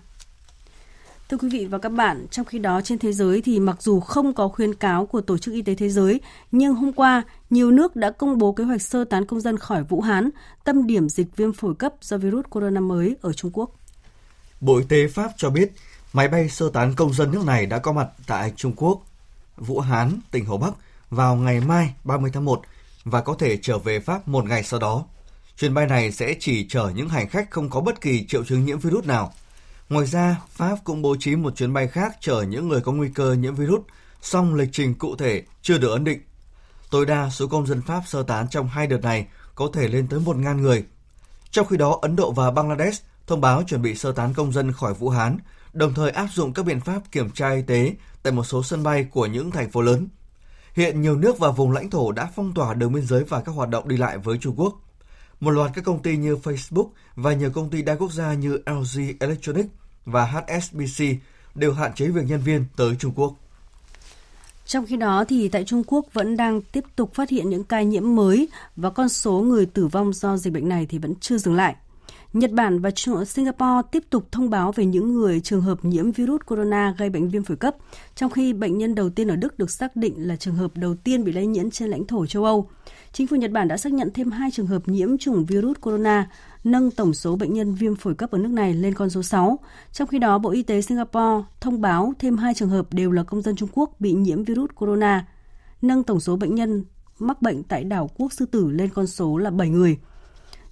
Thưa 1.29 1.37
quý 1.37 1.49
vị 1.49 1.65
và 1.65 1.77
các 1.77 1.89
bạn, 1.89 2.25
trong 2.31 2.45
khi 2.45 2.59
đó 2.59 2.81
trên 2.81 2.99
thế 2.99 3.13
giới 3.13 3.41
thì 3.41 3.59
mặc 3.59 3.81
dù 3.81 3.99
không 3.99 4.33
có 4.33 4.47
khuyến 4.47 4.75
cáo 4.75 5.05
của 5.05 5.21
Tổ 5.21 5.37
chức 5.37 5.53
Y 5.53 5.61
tế 5.61 5.75
Thế 5.75 5.89
giới, 5.89 6.21
nhưng 6.51 6.75
hôm 6.75 6.93
qua, 6.93 7.23
nhiều 7.49 7.71
nước 7.71 7.95
đã 7.95 8.11
công 8.11 8.37
bố 8.37 8.51
kế 8.51 8.63
hoạch 8.63 8.81
sơ 8.81 9.03
tán 9.05 9.25
công 9.25 9.41
dân 9.41 9.57
khỏi 9.57 9.83
Vũ 9.83 10.01
Hán, 10.01 10.29
tâm 10.63 10.87
điểm 10.87 11.09
dịch 11.09 11.27
viêm 11.35 11.53
phổi 11.53 11.75
cấp 11.75 11.93
do 12.01 12.17
virus 12.17 12.45
corona 12.49 12.79
mới 12.79 13.15
ở 13.21 13.33
Trung 13.33 13.51
Quốc. 13.53 13.69
Bộ 14.61 14.77
Y 14.77 14.85
tế 14.89 15.07
Pháp 15.07 15.31
cho 15.37 15.49
biết, 15.49 15.71
máy 16.13 16.27
bay 16.27 16.49
sơ 16.49 16.69
tán 16.69 16.93
công 16.95 17.13
dân 17.13 17.31
nước 17.31 17.45
này 17.45 17.65
đã 17.65 17.79
có 17.79 17.91
mặt 17.91 18.07
tại 18.27 18.53
Trung 18.55 18.73
Quốc, 18.75 19.01
Vũ 19.57 19.79
Hán, 19.79 20.19
tỉnh 20.31 20.45
Hồ 20.45 20.57
Bắc 20.57 20.73
vào 21.09 21.35
ngày 21.35 21.61
mai 21.61 21.93
30 22.03 22.31
tháng 22.33 22.45
1 22.45 22.61
và 23.03 23.21
có 23.21 23.35
thể 23.39 23.57
trở 23.61 23.77
về 23.77 23.99
Pháp 23.99 24.27
một 24.27 24.45
ngày 24.45 24.63
sau 24.63 24.79
đó. 24.79 25.05
Chuyến 25.57 25.73
bay 25.73 25.87
này 25.87 26.11
sẽ 26.11 26.35
chỉ 26.39 26.67
chở 26.67 26.91
những 26.95 27.09
hành 27.09 27.29
khách 27.29 27.51
không 27.51 27.69
có 27.69 27.81
bất 27.81 28.01
kỳ 28.01 28.25
triệu 28.27 28.43
chứng 28.43 28.65
nhiễm 28.65 28.79
virus 28.79 29.05
nào. 29.05 29.33
Ngoài 29.89 30.05
ra, 30.05 30.41
Pháp 30.49 30.77
cũng 30.83 31.01
bố 31.01 31.15
trí 31.19 31.35
một 31.35 31.55
chuyến 31.55 31.73
bay 31.73 31.87
khác 31.87 32.17
chở 32.19 32.41
những 32.41 32.67
người 32.67 32.81
có 32.81 32.91
nguy 32.91 33.09
cơ 33.15 33.33
nhiễm 33.33 33.55
virus, 33.55 33.81
song 34.21 34.55
lịch 34.55 34.69
trình 34.71 34.95
cụ 34.95 35.15
thể 35.15 35.43
chưa 35.61 35.77
được 35.77 35.91
ấn 35.91 36.03
định. 36.03 36.21
Tối 36.91 37.05
đa 37.05 37.29
số 37.29 37.47
công 37.47 37.67
dân 37.67 37.81
Pháp 37.81 38.01
sơ 38.07 38.23
tán 38.23 38.47
trong 38.49 38.67
hai 38.67 38.87
đợt 38.87 39.01
này 39.01 39.27
có 39.55 39.69
thể 39.73 39.87
lên 39.87 40.07
tới 40.07 40.19
1.000 40.19 40.57
người. 40.57 40.85
Trong 41.51 41.67
khi 41.67 41.77
đó, 41.77 41.99
Ấn 42.01 42.15
Độ 42.15 42.31
và 42.31 42.51
Bangladesh 42.51 43.03
thông 43.27 43.41
báo 43.41 43.63
chuẩn 43.63 43.81
bị 43.81 43.95
sơ 43.95 44.11
tán 44.11 44.33
công 44.33 44.51
dân 44.51 44.71
khỏi 44.71 44.93
Vũ 44.93 45.09
Hán, 45.09 45.37
đồng 45.73 45.93
thời 45.93 46.11
áp 46.11 46.27
dụng 46.33 46.53
các 46.53 46.65
biện 46.65 46.79
pháp 46.79 47.01
kiểm 47.11 47.29
tra 47.29 47.53
y 47.53 47.61
tế 47.61 47.95
tại 48.23 48.33
một 48.33 48.43
số 48.43 48.63
sân 48.63 48.83
bay 48.83 49.03
của 49.03 49.25
những 49.25 49.51
thành 49.51 49.71
phố 49.71 49.81
lớn. 49.81 50.07
Hiện 50.73 51.01
nhiều 51.01 51.17
nước 51.17 51.39
và 51.39 51.51
vùng 51.51 51.71
lãnh 51.71 51.89
thổ 51.89 52.11
đã 52.11 52.29
phong 52.35 52.53
tỏa 52.53 52.73
đường 52.73 52.93
biên 52.93 53.05
giới 53.05 53.23
và 53.23 53.41
các 53.41 53.51
hoạt 53.51 53.69
động 53.69 53.87
đi 53.87 53.97
lại 53.97 54.17
với 54.17 54.37
Trung 54.37 54.55
Quốc. 54.57 54.79
Một 55.43 55.51
loạt 55.51 55.71
các 55.73 55.83
công 55.83 56.01
ty 56.01 56.17
như 56.17 56.35
Facebook 56.35 56.87
và 57.15 57.33
nhiều 57.33 57.51
công 57.51 57.69
ty 57.69 57.81
đa 57.81 57.95
quốc 57.95 58.11
gia 58.11 58.33
như 58.33 58.57
LG 58.65 59.01
Electronics 59.19 59.69
và 60.05 60.25
HSBC 60.25 61.05
đều 61.55 61.73
hạn 61.73 61.93
chế 61.95 62.07
việc 62.07 62.21
nhân 62.27 62.41
viên 62.41 62.65
tới 62.75 62.95
Trung 62.99 63.11
Quốc. 63.15 63.33
Trong 64.65 64.85
khi 64.85 64.97
đó 64.97 65.23
thì 65.27 65.49
tại 65.49 65.63
Trung 65.63 65.83
Quốc 65.87 66.05
vẫn 66.13 66.37
đang 66.37 66.61
tiếp 66.61 66.83
tục 66.95 67.13
phát 67.13 67.29
hiện 67.29 67.49
những 67.49 67.63
ca 67.63 67.81
nhiễm 67.81 68.15
mới 68.15 68.47
và 68.75 68.89
con 68.89 69.09
số 69.09 69.31
người 69.31 69.65
tử 69.65 69.87
vong 69.87 70.13
do 70.13 70.37
dịch 70.37 70.53
bệnh 70.53 70.69
này 70.69 70.85
thì 70.85 70.97
vẫn 70.97 71.15
chưa 71.15 71.37
dừng 71.37 71.55
lại. 71.55 71.75
Nhật 72.33 72.51
Bản 72.51 72.79
và 72.79 72.91
Singapore 73.27 73.87
tiếp 73.91 74.03
tục 74.09 74.27
thông 74.31 74.49
báo 74.49 74.71
về 74.71 74.85
những 74.85 75.13
người 75.13 75.39
trường 75.39 75.61
hợp 75.61 75.85
nhiễm 75.85 76.11
virus 76.11 76.41
corona 76.45 76.95
gây 76.97 77.09
bệnh 77.09 77.29
viêm 77.29 77.43
phổi 77.43 77.57
cấp, 77.57 77.75
trong 78.15 78.31
khi 78.31 78.53
bệnh 78.53 78.77
nhân 78.77 78.95
đầu 78.95 79.09
tiên 79.09 79.27
ở 79.27 79.35
Đức 79.35 79.59
được 79.59 79.71
xác 79.71 79.95
định 79.95 80.27
là 80.27 80.35
trường 80.35 80.55
hợp 80.55 80.71
đầu 80.75 80.95
tiên 80.95 81.23
bị 81.23 81.31
lây 81.31 81.45
nhiễm 81.45 81.71
trên 81.71 81.89
lãnh 81.89 82.07
thổ 82.07 82.25
châu 82.25 82.45
Âu. 82.45 82.69
Chính 83.13 83.27
phủ 83.27 83.35
Nhật 83.35 83.51
Bản 83.51 83.67
đã 83.67 83.77
xác 83.77 83.93
nhận 83.93 84.09
thêm 84.13 84.31
hai 84.31 84.51
trường 84.51 84.67
hợp 84.67 84.87
nhiễm 84.87 85.17
chủng 85.17 85.45
virus 85.45 85.77
corona, 85.81 86.29
nâng 86.63 86.91
tổng 86.91 87.13
số 87.13 87.35
bệnh 87.35 87.53
nhân 87.53 87.75
viêm 87.75 87.95
phổi 87.95 88.15
cấp 88.15 88.31
ở 88.31 88.37
nước 88.37 88.51
này 88.51 88.73
lên 88.73 88.93
con 88.93 89.09
số 89.09 89.23
6. 89.23 89.59
Trong 89.91 90.07
khi 90.07 90.19
đó, 90.19 90.37
Bộ 90.37 90.49
Y 90.49 90.63
tế 90.63 90.81
Singapore 90.81 91.45
thông 91.61 91.81
báo 91.81 92.13
thêm 92.19 92.37
hai 92.37 92.53
trường 92.53 92.69
hợp 92.69 92.93
đều 92.93 93.11
là 93.11 93.23
công 93.23 93.41
dân 93.41 93.55
Trung 93.55 93.69
Quốc 93.73 93.95
bị 93.99 94.13
nhiễm 94.13 94.43
virus 94.43 94.69
corona, 94.75 95.27
nâng 95.81 96.03
tổng 96.03 96.19
số 96.19 96.35
bệnh 96.35 96.55
nhân 96.55 96.85
mắc 97.19 97.41
bệnh 97.41 97.63
tại 97.63 97.83
đảo 97.83 98.09
quốc 98.17 98.33
sư 98.33 98.45
tử 98.45 98.71
lên 98.71 98.89
con 98.89 99.07
số 99.07 99.37
là 99.37 99.49
7 99.49 99.69
người. 99.69 99.97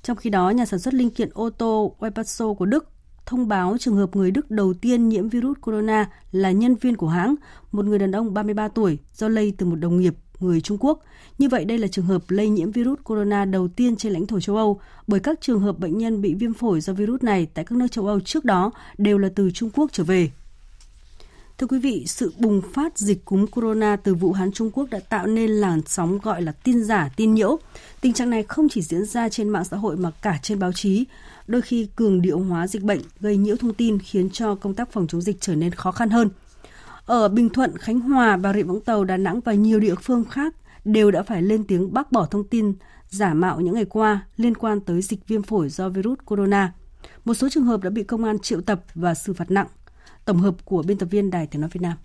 Trong 0.04 0.18
khi 0.18 0.30
đó, 0.30 0.50
nhà 0.50 0.66
sản 0.66 0.80
xuất 0.80 0.94
linh 0.94 1.10
kiện 1.10 1.30
ô 1.34 1.50
tô 1.50 1.96
Webasto 2.00 2.54
của 2.54 2.66
Đức 2.66 2.90
thông 3.26 3.48
báo 3.48 3.78
trường 3.80 3.96
hợp 3.96 4.16
người 4.16 4.32
Đức 4.32 4.52
đầu 4.52 4.74
tiên 4.74 5.10
nhiễm 5.10 5.30
virus 5.30 5.58
corona 5.62 6.10
là 6.32 6.52
nhân 6.52 6.76
viên 6.76 6.96
của 6.96 7.08
hãng, 7.08 7.36
một 7.72 7.86
người 7.86 8.00
đàn 8.00 8.12
ông 8.12 8.34
33 8.34 8.68
tuổi 8.68 9.00
do 9.14 9.28
lây 9.28 9.54
từ 9.58 9.66
một 9.66 9.76
đồng 9.76 10.00
nghiệp 10.00 10.16
người 10.44 10.62
Trung 10.62 10.78
Quốc. 10.80 11.00
Như 11.38 11.50
vậy 11.50 11.66
đây 11.66 11.78
là 11.78 11.88
trường 11.88 12.06
hợp 12.06 12.22
lây 12.28 12.50
nhiễm 12.50 12.72
virus 12.72 13.00
corona 13.04 13.46
đầu 13.46 13.68
tiên 13.68 13.96
trên 13.96 14.14
lãnh 14.14 14.28
thổ 14.28 14.40
châu 14.40 14.56
Âu, 14.56 14.80
bởi 15.08 15.20
các 15.20 15.42
trường 15.42 15.60
hợp 15.60 15.80
bệnh 15.80 15.98
nhân 15.98 16.22
bị 16.22 16.34
viêm 16.34 16.54
phổi 16.54 16.82
do 16.82 16.94
virus 16.94 17.24
này 17.24 17.48
tại 17.54 17.66
các 17.66 17.78
nước 17.78 17.88
châu 17.92 18.08
Âu 18.08 18.20
trước 18.20 18.46
đó 18.46 18.72
đều 18.98 19.18
là 19.18 19.30
từ 19.36 19.52
Trung 19.52 19.70
Quốc 19.70 19.90
trở 19.94 20.04
về. 20.04 20.32
Thưa 21.58 21.68
quý 21.68 21.80
vị, 21.80 22.04
sự 22.08 22.34
bùng 22.40 22.62
phát 22.74 22.98
dịch 22.98 23.26
cúm 23.26 23.46
corona 23.48 23.96
từ 23.96 24.16
Vũ 24.16 24.32
Hán 24.32 24.52
Trung 24.52 24.72
Quốc 24.74 24.90
đã 24.90 25.00
tạo 25.00 25.28
nên 25.28 25.52
làn 25.52 25.82
sóng 25.86 26.20
gọi 26.24 26.42
là 26.42 26.52
tin 26.52 26.84
giả, 26.84 27.10
tin 27.16 27.34
nhiễu. 27.34 27.60
Tình 28.02 28.14
trạng 28.14 28.30
này 28.30 28.44
không 28.44 28.70
chỉ 28.70 28.82
diễn 28.82 29.06
ra 29.06 29.30
trên 29.30 29.50
mạng 29.50 29.66
xã 29.66 29.78
hội 29.78 29.98
mà 29.98 30.12
cả 30.22 30.40
trên 30.44 30.60
báo 30.60 30.72
chí. 30.74 31.06
Đôi 31.48 31.62
khi 31.62 31.88
cường 31.96 32.22
điệu 32.22 32.40
hóa 32.40 32.68
dịch 32.68 32.84
bệnh 32.84 33.02
gây 33.20 33.38
nhiễu 33.38 33.56
thông 33.56 33.74
tin 33.74 34.00
khiến 34.00 34.30
cho 34.30 34.56
công 34.56 34.74
tác 34.74 34.92
phòng 34.92 35.08
chống 35.08 35.22
dịch 35.22 35.38
trở 35.40 35.56
nên 35.56 35.72
khó 35.72 35.92
khăn 35.92 36.10
hơn. 36.10 36.30
Ở 37.06 37.28
Bình 37.28 37.50
Thuận, 37.50 37.78
Khánh 37.78 38.00
Hòa, 38.00 38.38
Bà 38.38 38.54
Rịa 38.54 38.64
Vũng 38.64 38.82
Tàu, 38.82 39.04
Đà 39.04 39.18
Nẵng 39.18 39.40
và 39.40 39.54
nhiều 39.54 39.80
địa 39.80 39.96
phương 39.96 40.24
khác 40.26 40.56
đều 40.86 41.12
đã 41.12 41.24
phải 41.24 41.42
lên 41.42 41.64
tiếng 41.64 41.94
bác 41.94 42.12
bỏ 42.12 42.26
thông 42.26 42.48
tin 42.48 42.74
giả 43.10 43.34
mạo 43.34 43.60
những 43.60 43.76
ngày 43.76 43.86
qua 43.86 44.26
liên 44.38 44.56
quan 44.56 44.80
tới 44.80 45.02
dịch 45.02 45.28
viêm 45.28 45.44
phổi 45.44 45.70
do 45.70 45.90
virus 45.90 46.20
corona. 46.26 46.74
Một 47.26 47.34
số 47.34 47.50
trường 47.50 47.66
hợp 47.66 47.84
đã 47.84 47.90
bị 47.90 48.04
công 48.04 48.24
an 48.24 48.40
triệu 48.40 48.62
tập 48.62 48.84
và 48.96 49.14
xử 49.14 49.34
phạt 49.34 49.52
nặng. 49.52 49.68
Tổng 50.26 50.38
hợp 50.38 50.56
của 50.66 50.84
biên 50.84 50.98
tập 50.98 51.06
viên 51.06 51.30
Đài 51.30 51.48
Tiếng 51.48 51.62
Nói 51.62 51.70
Việt 51.74 51.82
Nam. 51.82 51.98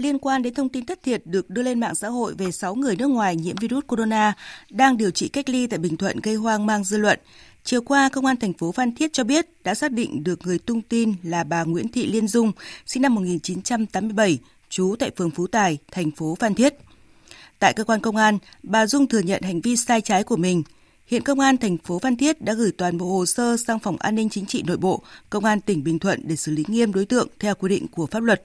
Liên 0.00 0.18
quan 0.18 0.42
đến 0.42 0.54
thông 0.54 0.68
tin 0.68 0.86
thất 0.86 1.02
thiệt 1.02 1.22
được 1.24 1.50
đưa 1.50 1.62
lên 1.62 1.80
mạng 1.80 1.94
xã 1.94 2.08
hội 2.08 2.34
về 2.34 2.50
6 2.50 2.74
người 2.74 2.96
nước 2.96 3.06
ngoài 3.06 3.36
nhiễm 3.36 3.56
virus 3.56 3.84
corona 3.86 4.32
đang 4.70 4.96
điều 4.96 5.10
trị 5.10 5.28
cách 5.28 5.48
ly 5.48 5.66
tại 5.66 5.78
Bình 5.78 5.96
Thuận 5.96 6.20
gây 6.20 6.34
hoang 6.34 6.66
mang 6.66 6.84
dư 6.84 6.96
luận, 6.96 7.18
Chiều 7.64 7.80
qua, 7.82 8.08
Công 8.08 8.26
an 8.26 8.36
thành 8.36 8.52
phố 8.52 8.72
Phan 8.72 8.94
Thiết 8.94 9.12
cho 9.12 9.24
biết 9.24 9.46
đã 9.64 9.74
xác 9.74 9.92
định 9.92 10.24
được 10.24 10.46
người 10.46 10.58
tung 10.58 10.82
tin 10.82 11.14
là 11.22 11.44
bà 11.44 11.64
Nguyễn 11.64 11.88
Thị 11.88 12.06
Liên 12.06 12.28
Dung, 12.28 12.52
sinh 12.86 13.02
năm 13.02 13.14
1987, 13.14 14.38
trú 14.68 14.96
tại 14.98 15.10
phường 15.16 15.30
Phú 15.30 15.46
Tài, 15.46 15.78
thành 15.90 16.10
phố 16.10 16.34
Phan 16.40 16.54
Thiết. 16.54 16.74
Tại 17.58 17.72
cơ 17.72 17.84
quan 17.84 18.00
công 18.00 18.16
an, 18.16 18.38
bà 18.62 18.86
Dung 18.86 19.06
thừa 19.06 19.18
nhận 19.18 19.42
hành 19.42 19.60
vi 19.60 19.76
sai 19.76 20.00
trái 20.00 20.24
của 20.24 20.36
mình. 20.36 20.62
Hiện 21.06 21.22
Công 21.22 21.40
an 21.40 21.56
thành 21.56 21.78
phố 21.78 21.98
Phan 21.98 22.16
Thiết 22.16 22.42
đã 22.42 22.52
gửi 22.54 22.72
toàn 22.72 22.98
bộ 22.98 23.06
hồ 23.06 23.26
sơ 23.26 23.56
sang 23.56 23.78
Phòng 23.78 23.96
An 23.96 24.14
ninh 24.14 24.28
Chính 24.28 24.46
trị 24.46 24.62
Nội 24.62 24.76
bộ, 24.76 25.02
Công 25.30 25.44
an 25.44 25.60
tỉnh 25.60 25.84
Bình 25.84 25.98
Thuận 25.98 26.20
để 26.24 26.36
xử 26.36 26.52
lý 26.52 26.64
nghiêm 26.68 26.92
đối 26.92 27.06
tượng 27.06 27.28
theo 27.38 27.54
quy 27.54 27.68
định 27.68 27.88
của 27.88 28.06
pháp 28.06 28.22
luật. 28.22 28.42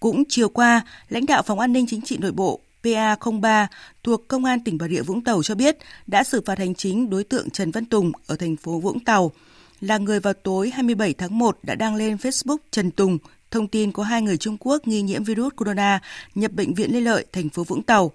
Cũng 0.00 0.22
chiều 0.28 0.48
qua, 0.48 0.84
lãnh 1.08 1.26
đạo 1.26 1.42
Phòng 1.42 1.60
An 1.60 1.72
ninh 1.72 1.86
Chính 1.88 2.00
trị 2.02 2.16
Nội 2.20 2.32
bộ 2.32 2.60
PA03 2.82 3.66
thuộc 4.02 4.28
Công 4.28 4.44
an 4.44 4.60
tỉnh 4.60 4.78
Bà 4.78 4.88
Rịa 4.88 5.02
Vũng 5.02 5.24
Tàu 5.24 5.42
cho 5.42 5.54
biết 5.54 5.76
đã 6.06 6.24
xử 6.24 6.40
phạt 6.46 6.58
hành 6.58 6.74
chính 6.74 7.10
đối 7.10 7.24
tượng 7.24 7.50
Trần 7.50 7.70
Văn 7.70 7.84
Tùng 7.84 8.12
ở 8.26 8.36
thành 8.36 8.56
phố 8.56 8.78
Vũng 8.80 9.00
Tàu 9.00 9.32
là 9.80 9.98
người 9.98 10.20
vào 10.20 10.32
tối 10.32 10.70
27 10.70 11.14
tháng 11.14 11.38
1 11.38 11.58
đã 11.62 11.74
đăng 11.74 11.96
lên 11.96 12.16
Facebook 12.16 12.56
Trần 12.70 12.90
Tùng 12.90 13.18
thông 13.50 13.68
tin 13.68 13.92
có 13.92 14.02
hai 14.02 14.22
người 14.22 14.36
Trung 14.36 14.56
Quốc 14.60 14.88
nghi 14.88 15.02
nhiễm 15.02 15.24
virus 15.24 15.52
corona 15.56 16.00
nhập 16.34 16.52
bệnh 16.52 16.74
viện 16.74 16.92
Lê 16.92 17.00
Lợi, 17.00 17.26
thành 17.32 17.48
phố 17.48 17.64
Vũng 17.64 17.82
Tàu 17.82 18.12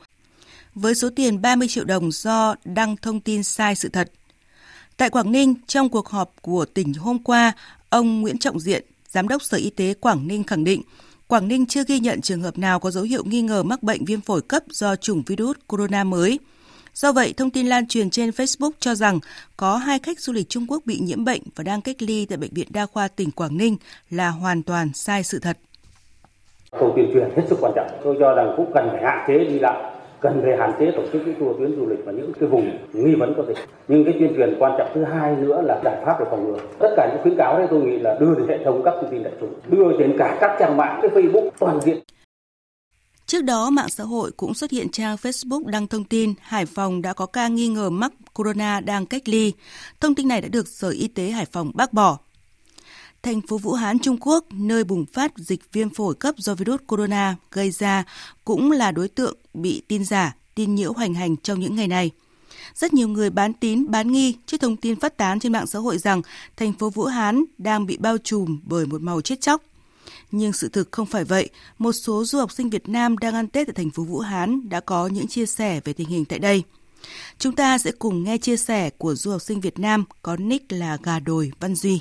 với 0.76 0.96
số 0.96 1.10
tiền 1.16 1.42
30 1.42 1.68
triệu 1.68 1.84
đồng 1.84 2.12
do 2.12 2.56
đăng 2.66 2.98
thông 2.98 3.20
tin 3.20 3.44
sai 3.44 3.76
sự 3.76 3.90
thật. 3.90 4.12
Tại 4.98 5.10
Quảng 5.10 5.32
Ninh, 5.32 5.56
trong 5.68 5.90
cuộc 5.90 6.10
họp 6.10 6.34
của 6.42 6.66
tỉnh 6.66 6.94
hôm 6.94 7.24
qua, 7.24 7.54
ông 7.90 8.22
Nguyễn 8.22 8.38
Trọng 8.38 8.60
Diện, 8.60 8.84
Giám 9.10 9.28
đốc 9.28 9.44
Sở 9.44 9.58
Y 9.58 9.70
tế 9.70 9.94
Quảng 9.94 10.28
Ninh 10.28 10.44
khẳng 10.44 10.64
định, 10.64 10.82
Quảng 11.28 11.48
Ninh 11.48 11.66
chưa 11.66 11.84
ghi 11.88 12.00
nhận 12.00 12.22
trường 12.22 12.42
hợp 12.42 12.58
nào 12.58 12.80
có 12.80 12.92
dấu 12.92 13.04
hiệu 13.04 13.24
nghi 13.26 13.42
ngờ 13.42 13.64
mắc 13.64 13.84
bệnh 13.84 14.06
viêm 14.06 14.22
phổi 14.22 14.42
cấp 14.42 14.64
do 14.70 14.96
chủng 14.96 15.24
virus 15.28 15.58
corona 15.68 16.04
mới. 16.04 16.40
Do 16.94 17.12
vậy, 17.12 17.34
thông 17.38 17.50
tin 17.50 17.68
lan 17.68 17.88
truyền 17.88 18.10
trên 18.10 18.30
Facebook 18.30 18.72
cho 18.80 18.96
rằng 18.96 19.20
có 19.58 19.78
hai 19.78 20.00
khách 20.00 20.20
du 20.20 20.34
lịch 20.34 20.50
Trung 20.50 20.66
Quốc 20.68 20.84
bị 20.86 21.00
nhiễm 21.00 21.26
bệnh 21.26 21.42
và 21.56 21.64
đang 21.64 21.82
cách 21.82 21.96
ly 22.00 22.26
tại 22.26 22.38
Bệnh 22.38 22.54
viện 22.54 22.68
Đa 22.70 22.86
khoa 22.86 23.08
tỉnh 23.08 23.32
Quảng 23.32 23.58
Ninh 23.58 23.78
là 24.10 24.30
hoàn 24.30 24.64
toàn 24.64 24.94
sai 24.94 25.24
sự 25.24 25.40
thật. 25.40 25.58
Khâu 26.72 26.94
tuyên 26.96 27.10
truyền 27.14 27.30
hết 27.36 27.44
sức 27.50 27.58
quan 27.62 27.72
trọng. 27.76 27.88
Tôi 28.04 28.16
cho 28.20 28.36
rằng 28.36 28.54
cũng 28.58 28.72
cần 28.74 28.88
phải 28.92 29.04
hạn 29.04 29.26
chế 29.28 29.46
đi 29.50 29.60
lại 29.60 29.95
cần 30.26 30.42
phải 30.44 30.58
hạn 30.60 30.72
chế 30.80 30.92
tổ 30.96 31.04
chức 31.14 31.22
những 31.26 31.36
tour 31.40 31.58
tuyến 31.58 31.76
du 31.76 31.86
lịch 31.86 32.00
và 32.06 32.12
những 32.12 32.32
cái 32.40 32.50
vùng 32.50 32.78
nghi 32.94 33.16
vấn 33.16 33.34
có 33.38 33.44
dịch. 33.48 33.58
Nhưng 33.88 34.06
cái 34.06 34.14
tuyên 34.20 34.34
truyền 34.36 34.56
quan 34.60 34.72
trọng 34.78 34.92
thứ 34.94 35.04
hai 35.04 35.36
nữa 35.36 35.62
là 35.62 35.82
giải 35.84 36.02
pháp 36.06 36.16
để 36.20 36.26
phòng 36.32 36.46
ngừa. 36.46 36.60
Tất 36.80 36.90
cả 36.98 37.10
những 37.12 37.24
khuyến 37.24 37.38
cáo 37.38 37.58
đấy 37.58 37.68
tôi 37.72 37.82
nghĩ 37.82 37.98
là 37.98 38.18
đưa 38.20 38.36
đến 38.36 38.48
hệ 38.48 38.66
thống 38.66 38.82
các 38.86 38.94
thông 39.02 39.12
tin 39.12 39.24
đại 39.24 39.34
chúng, 39.40 39.54
đưa 39.70 39.98
đến 40.00 40.16
cả 40.18 40.38
các 40.42 40.58
trang 40.60 40.78
mạng, 40.78 41.00
cái 41.02 41.12
Facebook 41.12 41.50
toàn 41.60 41.82
diện. 41.82 42.00
Trước 43.26 43.42
đó, 43.42 43.70
mạng 43.70 43.90
xã 43.90 44.04
hội 44.04 44.32
cũng 44.38 44.54
xuất 44.54 44.72
hiện 44.72 44.90
trang 44.92 45.16
Facebook 45.16 45.66
đăng 45.66 45.88
thông 45.88 46.04
tin 46.04 46.34
Hải 46.42 46.66
Phòng 46.66 47.02
đã 47.02 47.14
có 47.14 47.26
ca 47.26 47.48
nghi 47.48 47.68
ngờ 47.68 47.90
mắc 47.90 48.12
corona 48.34 48.80
đang 48.80 49.06
cách 49.06 49.30
ly. 49.30 49.54
Thông 50.00 50.16
tin 50.16 50.28
này 50.28 50.42
đã 50.42 50.48
được 50.48 50.68
Sở 50.68 50.90
Y 50.90 51.08
tế 51.08 51.24
Hải 51.30 51.46
Phòng 51.46 51.72
bác 51.74 51.94
bỏ. 51.94 52.18
Thành 53.26 53.42
phố 53.42 53.58
Vũ 53.58 53.74
Hán, 53.74 54.00
Trung 54.00 54.18
Quốc, 54.20 54.46
nơi 54.54 54.84
bùng 54.84 55.06
phát 55.06 55.32
dịch 55.38 55.62
viêm 55.74 55.90
phổi 55.90 56.16
cấp 56.16 56.36
do 56.38 56.56
virus 56.56 56.82
corona 56.88 57.36
gây 57.52 57.72
ra, 57.72 58.04
cũng 58.44 58.72
là 58.72 58.92
đối 58.92 59.08
tượng 59.08 59.38
bị 59.54 59.82
tin 59.88 60.06
giả, 60.06 60.36
tin 60.56 60.76
nhiễu 60.76 60.94
hoành 60.94 61.14
hành 61.14 61.38
trong 61.38 61.60
những 61.60 61.76
ngày 61.76 61.88
này. 61.88 62.12
Rất 62.76 62.94
nhiều 62.94 63.08
người 63.08 63.30
bán 63.30 63.54
tín, 63.54 63.92
bán 63.92 64.12
nghi 64.12 64.36
trước 64.46 64.58
thông 64.62 64.78
tin 64.78 65.00
phát 65.00 65.18
tán 65.18 65.40
trên 65.40 65.52
mạng 65.52 65.68
xã 65.68 65.80
hội 65.80 65.98
rằng 65.98 66.22
thành 66.58 66.74
phố 66.74 66.90
Vũ 66.90 67.04
Hán 67.04 67.44
đang 67.58 67.86
bị 67.86 67.98
bao 67.98 68.18
trùm 68.18 68.60
bởi 68.64 68.86
một 68.86 69.02
màu 69.02 69.22
chết 69.22 69.42
chóc. 69.42 69.62
Nhưng 70.32 70.54
sự 70.54 70.70
thực 70.70 70.92
không 70.92 71.06
phải 71.06 71.24
vậy, 71.24 71.50
một 71.78 71.92
số 71.92 72.24
du 72.24 72.40
học 72.40 72.52
sinh 72.52 72.70
Việt 72.70 72.90
Nam 72.90 73.18
đang 73.18 73.36
ăn 73.36 73.48
Tết 73.48 73.68
tại 73.68 73.74
thành 73.74 73.90
phố 73.90 74.04
Vũ 74.04 74.20
Hán 74.20 74.70
đã 74.70 74.80
có 74.80 75.08
những 75.08 75.28
chia 75.28 75.46
sẻ 75.46 75.82
về 75.84 75.94
tình 75.94 76.08
hình 76.10 76.26
tại 76.26 76.40
đây. 76.40 76.64
Chúng 77.38 77.56
ta 77.56 77.78
sẽ 77.78 77.92
cùng 78.00 78.24
nghe 78.24 78.38
chia 78.38 78.58
sẻ 78.58 78.90
của 78.90 79.16
du 79.16 79.32
học 79.32 79.42
sinh 79.42 79.62
Việt 79.62 79.80
Nam 79.80 80.04
có 80.22 80.38
nick 80.38 80.72
là 80.72 80.98
Gà 81.04 81.20
Đồi 81.20 81.52
Văn 81.60 81.76
Duy 81.76 82.00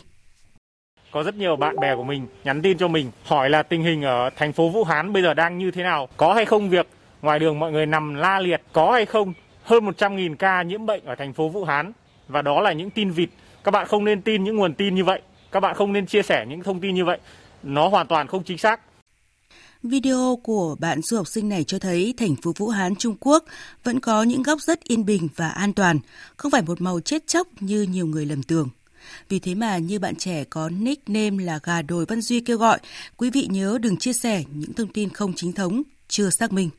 có 1.15 1.23
rất 1.23 1.35
nhiều 1.35 1.57
bạn 1.57 1.81
bè 1.81 1.97
của 1.97 2.05
mình 2.05 2.27
nhắn 2.45 2.63
tin 2.63 2.79
cho 2.79 2.89
mình 2.89 3.11
hỏi 3.25 3.51
là 3.51 3.63
tình 3.63 3.83
hình 3.83 4.03
ở 4.03 4.31
thành 4.37 4.53
phố 4.53 4.69
Vũ 4.69 4.85
Hán 4.85 5.13
bây 5.13 5.23
giờ 5.23 5.35
đang 5.35 5.59
như 5.59 5.71
thế 5.71 5.83
nào, 5.83 6.09
có 6.17 6.35
hay 6.35 6.45
không 6.45 6.71
việc 6.71 6.89
ngoài 7.23 7.39
đường 7.39 7.59
mọi 7.59 7.73
người 7.73 7.87
nằm 7.87 8.15
la 8.15 8.39
liệt, 8.39 8.63
có 8.73 8.93
hay 8.93 9.07
không 9.07 9.33
hơn 9.63 9.87
100.000 9.87 10.37
ca 10.37 10.63
nhiễm 10.63 10.87
bệnh 10.87 11.05
ở 11.05 11.15
thành 11.15 11.33
phố 11.33 11.49
Vũ 11.49 11.65
Hán 11.65 11.93
và 12.29 12.43
đó 12.43 12.61
là 12.61 12.73
những 12.73 12.91
tin 12.91 13.11
vịt. 13.11 13.29
Các 13.65 13.71
bạn 13.71 13.87
không 13.87 14.05
nên 14.05 14.23
tin 14.23 14.45
những 14.45 14.57
nguồn 14.57 14.75
tin 14.75 14.95
như 14.95 15.05
vậy, 15.05 15.23
các 15.53 15.61
bạn 15.61 15.75
không 15.75 15.93
nên 15.93 16.07
chia 16.07 16.23
sẻ 16.23 16.47
những 16.49 16.63
thông 16.63 16.81
tin 16.81 16.95
như 16.95 17.05
vậy, 17.05 17.19
nó 17.63 17.89
hoàn 17.89 18.07
toàn 18.07 18.27
không 18.27 18.45
chính 18.45 18.59
xác. 18.59 18.81
Video 19.83 20.39
của 20.43 20.77
bạn 20.79 21.03
du 21.03 21.17
học 21.17 21.27
sinh 21.27 21.49
này 21.49 21.65
cho 21.65 21.79
thấy 21.79 22.15
thành 22.17 22.37
phố 22.43 22.53
Vũ 22.57 22.69
Hán, 22.69 22.97
Trung 22.97 23.17
Quốc 23.21 23.45
vẫn 23.85 24.01
có 24.01 24.23
những 24.23 24.43
góc 24.43 24.61
rất 24.61 24.85
yên 24.85 25.05
bình 25.05 25.29
và 25.37 25.49
an 25.49 25.73
toàn, 25.73 25.99
không 26.37 26.51
phải 26.51 26.63
một 26.63 26.81
màu 26.81 27.01
chết 27.01 27.27
chóc 27.27 27.49
như 27.61 27.83
nhiều 27.83 28.07
người 28.07 28.27
lầm 28.27 28.43
tưởng. 28.43 28.69
Vì 29.29 29.39
thế 29.39 29.55
mà 29.55 29.79
như 29.79 29.99
bạn 29.99 30.17
trẻ 30.17 30.45
có 30.45 30.69
nickname 30.69 31.45
là 31.45 31.61
Gà 31.63 31.83
Đồi 31.83 32.05
Văn 32.09 32.21
Duy 32.21 32.41
kêu 32.41 32.59
gọi, 32.59 32.79
quý 33.17 33.31
vị 33.31 33.47
nhớ 33.51 33.79
đừng 33.81 33.97
chia 33.97 34.13
sẻ 34.13 34.45
những 34.55 34.73
thông 34.73 34.89
tin 34.89 35.09
không 35.09 35.33
chính 35.37 35.53
thống, 35.53 35.83
chưa 36.09 36.31
xác 36.31 36.53
minh. 36.53 36.71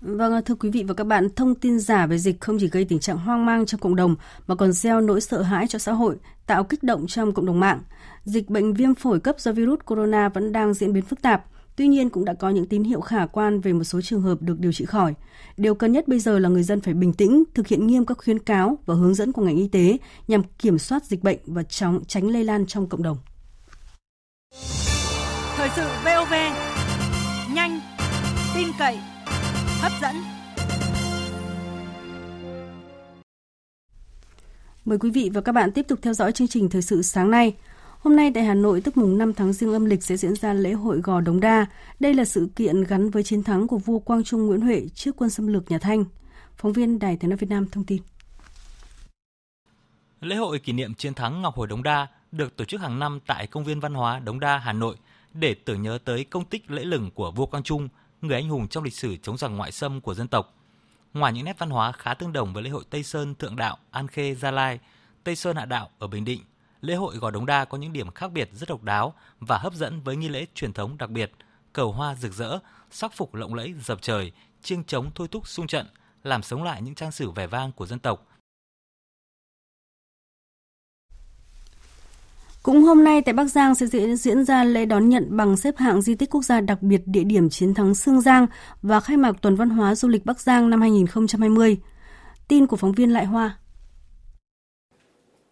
Vâng, 0.00 0.44
thưa 0.44 0.54
quý 0.54 0.70
vị 0.70 0.82
và 0.82 0.94
các 0.94 1.04
bạn, 1.04 1.28
thông 1.36 1.54
tin 1.54 1.78
giả 1.78 2.06
về 2.06 2.18
dịch 2.18 2.40
không 2.40 2.56
chỉ 2.60 2.68
gây 2.68 2.84
tình 2.84 3.00
trạng 3.00 3.18
hoang 3.18 3.46
mang 3.46 3.66
trong 3.66 3.80
cộng 3.80 3.96
đồng 3.96 4.16
mà 4.46 4.54
còn 4.54 4.72
gieo 4.72 5.00
nỗi 5.00 5.20
sợ 5.20 5.42
hãi 5.42 5.66
cho 5.68 5.78
xã 5.78 5.92
hội, 5.92 6.16
tạo 6.46 6.64
kích 6.64 6.82
động 6.82 7.06
trong 7.06 7.34
cộng 7.34 7.46
đồng 7.46 7.60
mạng. 7.60 7.82
Dịch 8.24 8.50
bệnh 8.50 8.74
viêm 8.74 8.94
phổi 8.94 9.20
cấp 9.20 9.36
do 9.38 9.52
virus 9.52 9.78
corona 9.84 10.28
vẫn 10.28 10.52
đang 10.52 10.74
diễn 10.74 10.92
biến 10.92 11.04
phức 11.04 11.22
tạp. 11.22 11.44
Tuy 11.76 11.88
nhiên 11.88 12.10
cũng 12.10 12.24
đã 12.24 12.34
có 12.34 12.50
những 12.50 12.66
tín 12.66 12.84
hiệu 12.84 13.00
khả 13.00 13.26
quan 13.26 13.60
về 13.60 13.72
một 13.72 13.84
số 13.84 14.00
trường 14.00 14.22
hợp 14.22 14.42
được 14.42 14.58
điều 14.58 14.72
trị 14.72 14.84
khỏi. 14.84 15.14
Điều 15.56 15.74
cần 15.74 15.92
nhất 15.92 16.08
bây 16.08 16.18
giờ 16.18 16.38
là 16.38 16.48
người 16.48 16.62
dân 16.62 16.80
phải 16.80 16.94
bình 16.94 17.12
tĩnh, 17.12 17.44
thực 17.54 17.66
hiện 17.66 17.86
nghiêm 17.86 18.04
các 18.06 18.18
khuyến 18.18 18.38
cáo 18.38 18.78
và 18.86 18.94
hướng 18.94 19.14
dẫn 19.14 19.32
của 19.32 19.42
ngành 19.42 19.56
y 19.56 19.68
tế 19.68 19.96
nhằm 20.28 20.42
kiểm 20.58 20.78
soát 20.78 21.04
dịch 21.04 21.22
bệnh 21.22 21.38
và 21.46 21.62
chóng 21.62 22.00
tránh 22.06 22.28
lây 22.28 22.44
lan 22.44 22.66
trong 22.66 22.88
cộng 22.88 23.02
đồng. 23.02 23.16
Thời 25.56 25.68
sự 25.76 25.82
VOV, 26.04 26.32
nhanh, 27.54 27.80
tin 28.54 28.68
cậy, 28.78 28.98
hấp 29.80 29.92
dẫn. 30.02 30.14
Mời 34.84 34.98
quý 34.98 35.10
vị 35.10 35.30
và 35.34 35.40
các 35.40 35.52
bạn 35.52 35.72
tiếp 35.72 35.86
tục 35.88 35.98
theo 36.02 36.14
dõi 36.14 36.32
chương 36.32 36.48
trình 36.48 36.68
Thời 36.68 36.82
sự 36.82 37.02
sáng 37.02 37.30
nay. 37.30 37.54
Hôm 38.02 38.16
nay 38.16 38.30
tại 38.34 38.44
Hà 38.44 38.54
Nội, 38.54 38.80
tức 38.80 38.96
mùng 38.96 39.18
5 39.18 39.34
tháng 39.34 39.52
Giêng 39.52 39.72
âm 39.72 39.84
lịch 39.84 40.02
sẽ 40.02 40.16
diễn 40.16 40.34
ra 40.34 40.52
lễ 40.52 40.72
hội 40.72 41.00
Gò 41.00 41.20
Đống 41.20 41.40
Đa. 41.40 41.66
Đây 42.00 42.14
là 42.14 42.24
sự 42.24 42.48
kiện 42.56 42.84
gắn 42.84 43.10
với 43.10 43.22
chiến 43.22 43.42
thắng 43.42 43.68
của 43.68 43.78
vua 43.78 43.98
Quang 43.98 44.24
Trung 44.24 44.46
Nguyễn 44.46 44.60
Huệ 44.60 44.86
trước 44.94 45.16
quân 45.16 45.30
xâm 45.30 45.46
lược 45.46 45.70
nhà 45.70 45.78
Thanh. 45.78 46.04
Phóng 46.56 46.72
viên 46.72 46.98
Đài 46.98 47.16
Tiếng 47.16 47.30
nói 47.30 47.36
Việt 47.36 47.50
Nam 47.50 47.68
thông 47.68 47.84
tin. 47.84 48.02
Lễ 50.20 50.36
hội 50.36 50.58
kỷ 50.58 50.72
niệm 50.72 50.94
chiến 50.94 51.14
thắng 51.14 51.42
Ngọc 51.42 51.54
Hồi 51.54 51.66
Đống 51.66 51.82
Đa 51.82 52.06
được 52.32 52.56
tổ 52.56 52.64
chức 52.64 52.80
hàng 52.80 52.98
năm 52.98 53.20
tại 53.26 53.46
Công 53.46 53.64
viên 53.64 53.80
Văn 53.80 53.94
hóa 53.94 54.18
Đống 54.18 54.40
Đa, 54.40 54.58
Hà 54.58 54.72
Nội 54.72 54.96
để 55.32 55.54
tưởng 55.54 55.82
nhớ 55.82 55.98
tới 56.04 56.24
công 56.24 56.44
tích 56.44 56.70
lễ 56.70 56.84
lừng 56.84 57.10
của 57.10 57.30
vua 57.30 57.46
Quang 57.46 57.62
Trung, 57.62 57.88
người 58.22 58.34
anh 58.34 58.48
hùng 58.48 58.68
trong 58.68 58.84
lịch 58.84 58.94
sử 58.94 59.16
chống 59.16 59.38
giặc 59.38 59.50
ngoại 59.50 59.72
xâm 59.72 60.00
của 60.00 60.14
dân 60.14 60.28
tộc. 60.28 60.54
Ngoài 61.14 61.32
những 61.32 61.44
nét 61.44 61.58
văn 61.58 61.70
hóa 61.70 61.92
khá 61.92 62.14
tương 62.14 62.32
đồng 62.32 62.52
với 62.52 62.62
lễ 62.62 62.70
hội 62.70 62.84
Tây 62.90 63.02
Sơn 63.02 63.34
Thượng 63.34 63.56
Đạo, 63.56 63.78
An 63.90 64.08
Khê, 64.08 64.34
Gia 64.34 64.50
Lai, 64.50 64.78
Tây 65.24 65.36
Sơn 65.36 65.56
Hạ 65.56 65.64
Đạo 65.64 65.90
ở 65.98 66.06
Bình 66.06 66.24
Định, 66.24 66.40
lễ 66.82 66.94
hội 66.94 67.16
Gò 67.16 67.30
Đống 67.30 67.46
Đa 67.46 67.64
có 67.64 67.78
những 67.78 67.92
điểm 67.92 68.10
khác 68.10 68.32
biệt 68.32 68.50
rất 68.52 68.68
độc 68.68 68.82
đáo 68.82 69.14
và 69.40 69.58
hấp 69.58 69.74
dẫn 69.74 70.00
với 70.00 70.16
nghi 70.16 70.28
lễ 70.28 70.46
truyền 70.54 70.72
thống 70.72 70.98
đặc 70.98 71.10
biệt, 71.10 71.32
cầu 71.72 71.92
hoa 71.92 72.14
rực 72.14 72.32
rỡ, 72.32 72.58
sắc 72.90 73.12
phục 73.12 73.34
lộng 73.34 73.54
lẫy 73.54 73.74
dập 73.84 74.02
trời, 74.02 74.32
chiêng 74.62 74.84
trống 74.84 75.10
thôi 75.14 75.28
thúc 75.30 75.48
sung 75.48 75.66
trận, 75.66 75.86
làm 76.22 76.42
sống 76.42 76.62
lại 76.62 76.82
những 76.82 76.94
trang 76.94 77.12
sử 77.12 77.30
vẻ 77.30 77.46
vang 77.46 77.72
của 77.72 77.86
dân 77.86 77.98
tộc. 77.98 78.26
Cũng 82.62 82.82
hôm 82.82 83.04
nay 83.04 83.22
tại 83.22 83.32
Bắc 83.32 83.44
Giang 83.44 83.74
sẽ 83.74 83.86
diễn 84.16 84.44
ra 84.44 84.64
lễ 84.64 84.84
đón 84.84 85.08
nhận 85.08 85.36
bằng 85.36 85.56
xếp 85.56 85.76
hạng 85.76 86.02
di 86.02 86.14
tích 86.14 86.30
quốc 86.30 86.42
gia 86.42 86.60
đặc 86.60 86.82
biệt 86.82 87.02
địa 87.06 87.24
điểm 87.24 87.50
chiến 87.50 87.74
thắng 87.74 87.94
Sương 87.94 88.20
Giang 88.20 88.46
và 88.82 89.00
khai 89.00 89.16
mạc 89.16 89.32
tuần 89.42 89.56
văn 89.56 89.70
hóa 89.70 89.94
du 89.94 90.08
lịch 90.08 90.24
Bắc 90.24 90.40
Giang 90.40 90.70
năm 90.70 90.80
2020. 90.80 91.78
Tin 92.48 92.66
của 92.66 92.76
phóng 92.76 92.92
viên 92.92 93.12
Lại 93.12 93.24
Hoa. 93.24 93.56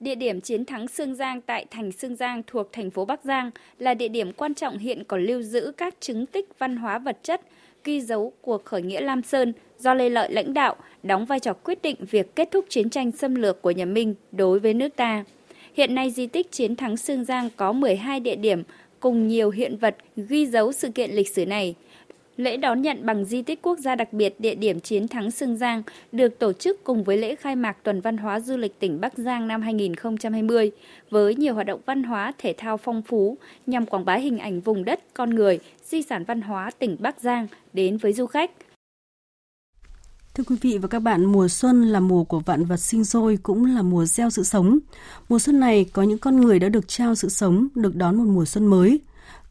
Địa 0.00 0.14
điểm 0.14 0.40
chiến 0.40 0.64
thắng 0.64 0.88
Sương 0.88 1.14
Giang 1.14 1.40
tại 1.40 1.66
thành 1.71 1.92
Sương 1.92 2.16
Giang 2.16 2.42
thuộc 2.47 2.73
thành 2.73 2.90
phố 2.90 3.04
Bắc 3.04 3.25
Giang 3.25 3.50
là 3.78 3.95
địa 3.95 4.09
điểm 4.09 4.33
quan 4.33 4.54
trọng 4.54 4.78
hiện 4.78 5.04
còn 5.04 5.25
lưu 5.25 5.42
giữ 5.42 5.73
các 5.76 5.95
chứng 6.00 6.26
tích 6.26 6.49
văn 6.59 6.76
hóa 6.76 6.99
vật 6.99 7.19
chất, 7.23 7.40
ghi 7.85 8.00
dấu 8.00 8.33
cuộc 8.40 8.64
khởi 8.64 8.83
nghĩa 8.83 9.00
Lam 9.00 9.23
Sơn 9.23 9.52
do 9.78 9.95
Lê 9.95 10.09
Lợi 10.09 10.33
lãnh 10.33 10.54
đạo, 10.54 10.76
đóng 11.02 11.25
vai 11.25 11.40
trò 11.40 11.52
quyết 11.52 11.83
định 11.83 11.97
việc 12.11 12.37
kết 12.37 12.49
thúc 12.50 12.64
chiến 12.69 12.90
tranh 12.90 13.12
xâm 13.12 13.35
lược 13.35 13.62
của 13.62 13.71
nhà 13.71 13.85
Minh 13.85 14.14
đối 14.33 14.59
với 14.59 14.75
nước 14.75 14.97
ta. 14.97 15.25
Hiện 15.75 15.95
nay 15.95 16.11
di 16.11 16.26
tích 16.26 16.52
chiến 16.52 16.76
thắng 16.76 16.97
Sương 16.97 17.25
Giang 17.25 17.49
có 17.57 17.73
12 17.73 18.21
địa 18.21 18.37
điểm 18.37 18.62
cùng 19.00 19.28
nhiều 19.28 19.50
hiện 19.50 19.76
vật 19.76 19.97
ghi 20.16 20.47
dấu 20.47 20.73
sự 20.73 20.90
kiện 20.90 21.11
lịch 21.11 21.28
sử 21.28 21.47
này– 21.47 21.75
Lễ 22.40 22.56
đón 22.56 22.82
nhận 22.82 23.06
bằng 23.06 23.25
di 23.25 23.42
tích 23.42 23.62
quốc 23.62 23.78
gia 23.78 23.94
đặc 23.94 24.12
biệt 24.12 24.40
địa 24.40 24.54
điểm 24.54 24.80
chiến 24.80 25.09
thắng 25.09 25.30
Sương 25.30 25.56
Giang 25.56 25.82
được 26.12 26.38
tổ 26.38 26.52
chức 26.52 26.85
cùng 26.85 27.04
với 27.04 27.16
lễ 27.16 27.35
khai 27.35 27.56
mạc 27.56 27.76
tuần 27.82 28.00
văn 28.00 28.16
hóa 28.16 28.40
du 28.40 28.56
lịch 28.56 28.80
tỉnh 28.80 29.00
Bắc 29.00 29.18
Giang 29.18 29.49
năm 29.49 29.62
2020 29.62 30.70
với 31.11 31.35
nhiều 31.35 31.54
hoạt 31.54 31.66
động 31.66 31.80
văn 31.87 32.02
hóa 32.02 32.32
thể 32.38 32.54
thao 32.59 32.76
phong 32.76 33.02
phú 33.02 33.38
nhằm 33.66 33.87
quảng 33.87 34.04
bá 34.04 34.14
hình 34.14 34.38
ảnh 34.38 34.61
vùng 34.61 34.85
đất, 34.85 35.00
con 35.14 35.30
người, 35.30 35.59
di 35.85 36.02
sản 36.02 36.25
văn 36.25 36.40
hóa 36.40 36.70
tỉnh 36.78 36.97
Bắc 37.00 37.20
Giang 37.20 37.47
đến 37.73 37.97
với 37.97 38.12
du 38.12 38.26
khách. 38.26 38.50
Thưa 40.35 40.44
quý 40.47 40.56
vị 40.61 40.78
và 40.78 40.88
các 40.88 41.00
bạn, 41.00 41.25
mùa 41.25 41.49
xuân 41.49 41.82
là 41.82 42.00
mùa 42.00 42.25
của 42.25 42.40
vạn 42.40 42.64
vật 42.64 42.76
sinh 42.76 43.04
sôi, 43.04 43.38
cũng 43.42 43.64
là 43.75 43.82
mùa 43.82 44.04
gieo 44.04 44.30
sự 44.30 44.42
sống. 44.42 44.78
Mùa 45.28 45.38
xuân 45.38 45.61
này 45.61 45.87
có 45.92 46.02
những 46.02 46.18
con 46.18 46.40
người 46.40 46.59
đã 46.59 46.68
được 46.68 46.88
trao 46.88 47.14
sự 47.14 47.28
sống, 47.28 47.68
được 47.75 47.97
đón 47.97 48.16
một 48.16 48.25
mùa 48.26 48.44
xuân 48.44 48.66
mới. 48.66 49.00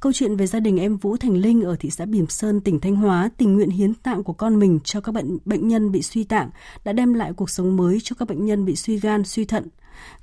Câu 0.01 0.11
chuyện 0.13 0.35
về 0.35 0.47
gia 0.47 0.59
đình 0.59 0.79
em 0.79 0.97
Vũ 0.97 1.17
Thành 1.17 1.37
Linh 1.37 1.61
ở 1.61 1.75
thị 1.79 1.89
xã 1.89 2.05
Bỉm 2.05 2.27
Sơn, 2.27 2.61
tỉnh 2.61 2.79
Thanh 2.79 2.95
Hóa 2.95 3.29
tình 3.37 3.55
nguyện 3.55 3.69
hiến 3.69 3.93
tạng 3.93 4.23
của 4.23 4.33
con 4.33 4.59
mình 4.59 4.79
cho 4.83 5.01
các 5.01 5.11
bệnh 5.11 5.37
bệnh 5.45 5.67
nhân 5.67 5.91
bị 5.91 6.01
suy 6.01 6.23
tạng 6.23 6.49
đã 6.83 6.93
đem 6.93 7.13
lại 7.13 7.33
cuộc 7.33 7.49
sống 7.49 7.77
mới 7.77 7.99
cho 8.03 8.15
các 8.19 8.27
bệnh 8.27 8.45
nhân 8.45 8.65
bị 8.65 8.75
suy 8.75 8.99
gan, 8.99 9.23
suy 9.23 9.45
thận. 9.45 9.67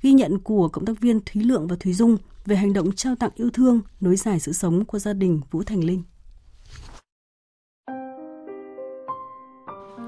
Ghi 0.01 0.11
nhận 0.11 0.39
của 0.39 0.67
cộng 0.67 0.85
tác 0.85 0.99
viên 0.99 1.19
Thúy 1.25 1.43
Lượng 1.43 1.67
và 1.67 1.75
Thúy 1.79 1.93
Dung 1.93 2.17
về 2.45 2.55
hành 2.55 2.73
động 2.73 2.91
trao 2.91 3.15
tặng 3.15 3.29
yêu 3.35 3.49
thương, 3.53 3.81
nối 4.01 4.15
dài 4.15 4.39
sự 4.39 4.53
sống 4.53 4.85
của 4.85 4.99
gia 4.99 5.13
đình 5.13 5.41
Vũ 5.51 5.63
Thành 5.63 5.83
Linh. 5.83 6.03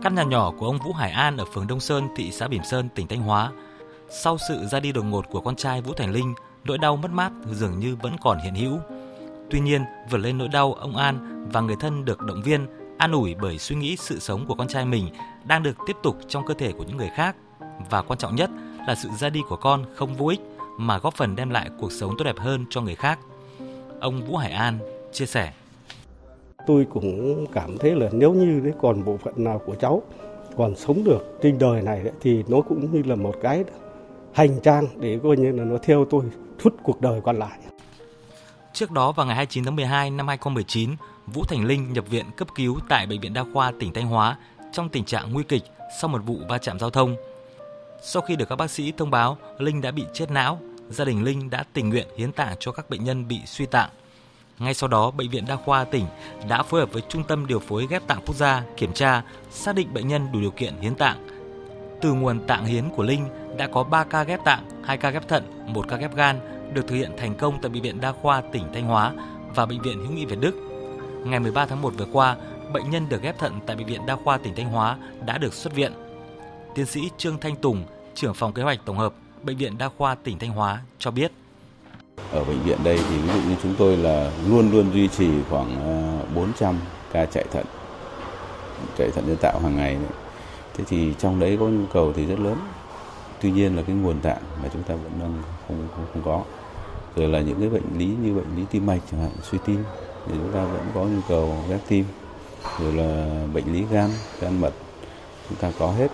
Căn 0.02 0.16
nhà 0.16 0.24
nhỏ 0.24 0.54
của 0.60 0.66
ông 0.66 0.80
Vũ 0.86 0.94
Hải 0.94 1.12
An 1.12 1.38
ở 1.38 1.46
phường 1.54 1.68
Đông 1.68 1.80
Sơn, 1.80 2.08
thị 2.16 2.32
xã 2.32 2.48
Bỉm 2.48 2.64
Sơn, 2.64 2.90
tỉnh 2.96 3.08
Thanh 3.08 3.22
Hóa. 3.22 3.52
Sau 4.24 4.38
sự 4.50 4.66
ra 4.72 4.80
đi 4.80 4.92
đột 4.92 5.04
ngột 5.04 5.26
của 5.32 5.42
con 5.42 5.56
trai 5.56 5.82
Vũ 5.82 5.94
Thành 5.98 6.12
Linh, 6.12 6.34
nỗi 6.64 6.78
đau 6.78 6.96
mất 6.96 7.12
mát 7.12 7.32
dường 7.52 7.80
như 7.80 7.96
vẫn 8.02 8.16
còn 8.22 8.38
hiện 8.44 8.56
hữu 8.56 8.80
Tuy 9.50 9.60
nhiên, 9.60 9.82
vượt 10.10 10.18
lên 10.18 10.38
nỗi 10.38 10.48
đau, 10.48 10.74
ông 10.74 10.98
An 10.98 11.46
và 11.52 11.62
người 11.62 11.76
thân 11.80 12.06
được 12.06 12.22
động 12.22 12.42
viên, 12.42 12.68
an 12.98 13.12
ủi 13.12 13.36
bởi 13.42 13.58
suy 13.58 13.76
nghĩ 13.76 13.96
sự 13.96 14.20
sống 14.20 14.46
của 14.48 14.56
con 14.56 14.68
trai 14.68 14.86
mình 14.86 15.10
đang 15.48 15.64
được 15.64 15.78
tiếp 15.88 15.96
tục 16.04 16.16
trong 16.28 16.46
cơ 16.46 16.54
thể 16.54 16.72
của 16.72 16.84
những 16.84 16.98
người 16.98 17.10
khác 17.16 17.36
và 17.90 18.02
quan 18.02 18.20
trọng 18.20 18.36
nhất 18.36 18.50
là 18.88 18.96
sự 18.96 19.10
ra 19.20 19.30
đi 19.30 19.42
của 19.50 19.56
con 19.56 19.86
không 19.96 20.16
vô 20.16 20.28
ích 20.28 20.40
mà 20.78 21.00
góp 21.00 21.14
phần 21.14 21.36
đem 21.36 21.50
lại 21.50 21.70
cuộc 21.80 21.92
sống 21.92 22.16
tốt 22.18 22.24
đẹp 22.26 22.38
hơn 22.38 22.66
cho 22.70 22.82
người 22.82 22.96
khác. 22.96 23.20
Ông 24.00 24.26
Vũ 24.26 24.36
Hải 24.36 24.52
An 24.52 24.80
chia 25.12 25.26
sẻ. 25.26 25.54
Tôi 26.68 26.88
cũng 26.94 27.46
cảm 27.54 27.78
thấy 27.78 27.96
là 27.96 28.10
nếu 28.12 28.34
như 28.34 28.72
còn 28.82 29.06
bộ 29.06 29.18
phận 29.18 29.34
nào 29.44 29.62
của 29.66 29.76
cháu 29.76 30.02
còn 30.58 30.76
sống 30.76 31.04
được 31.04 31.40
trên 31.42 31.58
đời 31.60 31.82
này 31.82 32.12
thì 32.22 32.44
nó 32.48 32.62
cũng 32.62 32.92
như 32.92 33.04
là 33.06 33.16
một 33.16 33.36
cái 33.42 33.64
hành 34.34 34.60
trang 34.64 34.88
để 35.00 35.20
coi 35.24 35.38
như 35.38 35.52
là 35.52 35.64
nó 35.64 35.78
theo 35.82 36.06
tôi 36.06 36.24
suốt 36.64 36.74
cuộc 36.84 37.02
đời 37.02 37.22
còn 37.22 37.40
lại. 37.40 37.60
Trước 38.80 38.92
đó 38.92 39.12
vào 39.12 39.26
ngày 39.26 39.36
29 39.36 39.64
tháng 39.64 39.76
12 39.76 40.10
năm 40.10 40.28
2019, 40.28 40.96
Vũ 41.28 41.44
Thành 41.44 41.66
Linh 41.66 41.94
nhập 41.94 42.06
viện 42.10 42.26
cấp 42.38 42.48
cứu 42.56 42.80
tại 42.90 43.06
Bệnh 43.06 43.20
viện 43.20 43.34
Đa 43.34 43.44
khoa 43.54 43.72
tỉnh 43.80 43.94
Thanh 43.94 44.08
Hóa 44.08 44.38
trong 44.72 44.90
tình 44.90 45.06
trạng 45.06 45.34
nguy 45.34 45.44
kịch 45.44 45.64
sau 46.02 46.08
một 46.08 46.22
vụ 46.26 46.40
va 46.50 46.58
chạm 46.58 46.80
giao 46.80 46.90
thông. 46.90 47.16
Sau 48.04 48.22
khi 48.22 48.36
được 48.36 48.50
các 48.50 48.56
bác 48.56 48.72
sĩ 48.72 48.92
thông 48.98 49.12
báo 49.12 49.38
Linh 49.58 49.82
đã 49.82 49.92
bị 49.92 50.04
chết 50.14 50.32
não, 50.32 50.60
gia 50.90 51.06
đình 51.06 51.24
Linh 51.24 51.50
đã 51.50 51.64
tình 51.74 51.90
nguyện 51.90 52.08
hiến 52.18 52.32
tạng 52.32 52.56
cho 52.60 52.72
các 52.72 52.90
bệnh 52.90 53.04
nhân 53.04 53.28
bị 53.28 53.40
suy 53.46 53.66
tạng. 53.66 53.90
Ngay 54.60 54.74
sau 54.74 54.88
đó, 54.88 55.12
Bệnh 55.12 55.30
viện 55.30 55.46
Đa 55.48 55.56
khoa 55.56 55.84
tỉnh 55.84 56.06
đã 56.50 56.64
phối 56.64 56.80
hợp 56.80 56.94
với 56.94 57.02
Trung 57.10 57.24
tâm 57.24 57.48
Điều 57.48 57.60
phối 57.60 57.88
ghép 57.90 58.08
tạng 58.08 58.22
quốc 58.26 58.36
gia 58.36 58.64
kiểm 58.78 58.94
tra, 58.94 59.22
xác 59.52 59.76
định 59.76 59.94
bệnh 59.94 60.08
nhân 60.08 60.32
đủ 60.34 60.40
điều 60.40 60.52
kiện 60.52 60.74
hiến 60.82 60.96
tạng. 60.96 61.28
Từ 62.02 62.14
nguồn 62.14 62.48
tạng 62.48 62.66
hiến 62.66 62.90
của 62.90 63.04
Linh 63.04 63.26
đã 63.58 63.68
có 63.68 63.84
3 63.84 64.04
ca 64.04 64.24
ghép 64.24 64.44
tạng, 64.46 64.70
2 64.84 64.98
ca 64.98 65.10
ghép 65.10 65.28
thận, 65.28 65.44
1 65.74 65.86
ca 65.90 65.98
ghép 65.98 66.16
gan 66.16 66.59
được 66.74 66.88
thực 66.88 66.96
hiện 66.96 67.12
thành 67.18 67.36
công 67.36 67.60
tại 67.62 67.70
Bệnh 67.70 67.82
viện 67.82 68.02
Đa 68.02 68.12
khoa 68.12 68.42
tỉnh 68.42 68.64
Thanh 68.74 68.86
Hóa 68.86 69.14
và 69.56 69.66
Bệnh 69.66 69.82
viện 69.82 70.00
Hữu 70.00 70.12
nghị 70.12 70.26
Việt 70.26 70.40
Đức. 70.40 70.56
Ngày 71.26 71.40
13 71.40 71.66
tháng 71.66 71.82
1 71.82 71.94
vừa 71.98 72.08
qua, 72.12 72.36
bệnh 72.74 72.90
nhân 72.90 73.10
được 73.10 73.22
ghép 73.22 73.40
thận 73.40 73.60
tại 73.66 73.76
Bệnh 73.76 73.88
viện 73.88 74.06
Đa 74.06 74.16
khoa 74.16 74.38
tỉnh 74.38 74.56
Thanh 74.56 74.70
Hóa 74.70 74.98
đã 75.26 75.38
được 75.38 75.54
xuất 75.54 75.74
viện. 75.74 75.94
Tiến 76.76 76.86
sĩ 76.86 77.10
Trương 77.18 77.38
Thanh 77.38 77.56
Tùng, 77.56 77.84
trưởng 78.16 78.34
phòng 78.34 78.54
kế 78.54 78.64
hoạch 78.64 78.80
tổng 78.86 78.98
hợp 78.98 79.14
Bệnh 79.44 79.58
viện 79.58 79.78
Đa 79.78 79.90
khoa 79.98 80.16
tỉnh 80.16 80.40
Thanh 80.40 80.50
Hóa 80.50 80.82
cho 81.00 81.12
biết. 81.12 81.32
Ở 82.32 82.44
bệnh 82.44 82.64
viện 82.64 82.78
đây 82.84 83.00
thì 83.10 83.18
ví 83.18 83.28
dụ 83.34 83.50
như 83.50 83.56
chúng 83.64 83.76
tôi 83.78 83.98
là 83.98 84.32
luôn 84.50 84.72
luôn 84.72 84.94
duy 84.94 85.08
trì 85.08 85.30
khoảng 85.50 85.76
ờ, 85.86 86.26
400 86.36 86.80
ca 87.12 87.26
chạy 87.26 87.46
thận, 87.52 87.66
chạy 88.98 89.12
thận 89.12 89.24
nhân 89.28 89.38
tạo 89.42 89.60
hàng 89.60 89.76
ngày. 89.76 89.98
Thế 90.74 90.84
thì 90.88 91.14
trong 91.20 91.40
đấy 91.40 91.58
có 91.60 91.66
nhu 91.66 91.86
cầu 91.94 92.14
thì 92.16 92.26
rất 92.26 92.40
lớn. 92.40 92.58
Tuy 93.42 93.52
nhiên 93.52 93.76
là 93.76 93.84
cái 93.88 93.96
nguồn 93.96 94.20
tạng 94.20 94.42
mà 94.64 94.70
chúng 94.74 94.84
ta 94.84 94.96
vẫn 94.96 95.12
đang 95.20 95.34
không, 95.68 95.88
không, 95.96 96.06
không 96.14 96.22
có. 96.26 96.44
Rồi 97.16 97.28
là 97.28 97.42
những 97.42 97.60
cái 97.60 97.70
bệnh 97.70 97.98
lý 97.98 98.06
như 98.06 98.34
bệnh 98.34 98.56
lý 98.56 98.64
tim 98.72 98.86
mạch 98.86 99.00
chẳng 99.12 99.22
hạn, 99.22 99.32
suy 99.52 99.58
tim 99.66 99.84
thì 100.26 100.34
chúng 100.34 100.54
ta 100.54 100.66
vẫn 100.66 100.86
có 100.94 101.04
nhu 101.04 101.20
cầu 101.28 101.56
ghép 101.70 101.88
tim. 101.88 102.06
Rồi 102.80 102.94
là 102.94 103.42
bệnh 103.54 103.74
lý 103.74 103.86
gan, 103.92 104.10
gan 104.42 104.62
mật 104.62 104.74
chúng 105.50 105.58
ta 105.58 105.72
có 105.80 105.92
hết. 105.92 106.12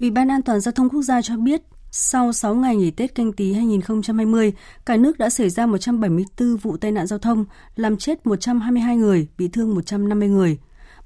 Ủy 0.00 0.10
ban 0.10 0.28
An 0.28 0.42
toàn 0.42 0.60
giao 0.60 0.72
thông 0.72 0.88
quốc 0.88 1.02
gia 1.02 1.22
cho 1.22 1.36
biết, 1.36 1.62
sau 1.90 2.32
6 2.32 2.54
ngày 2.54 2.76
nghỉ 2.76 2.90
Tết 2.90 3.14
canh 3.14 3.32
tí 3.32 3.52
2020, 3.52 4.52
cả 4.86 4.96
nước 4.96 5.18
đã 5.18 5.30
xảy 5.30 5.50
ra 5.50 5.66
174 5.66 6.56
vụ 6.56 6.76
tai 6.76 6.92
nạn 6.92 7.06
giao 7.06 7.18
thông, 7.18 7.44
làm 7.76 7.96
chết 7.96 8.26
122 8.26 8.96
người, 8.96 9.28
bị 9.38 9.48
thương 9.48 9.74
150 9.74 10.28
người. 10.28 10.58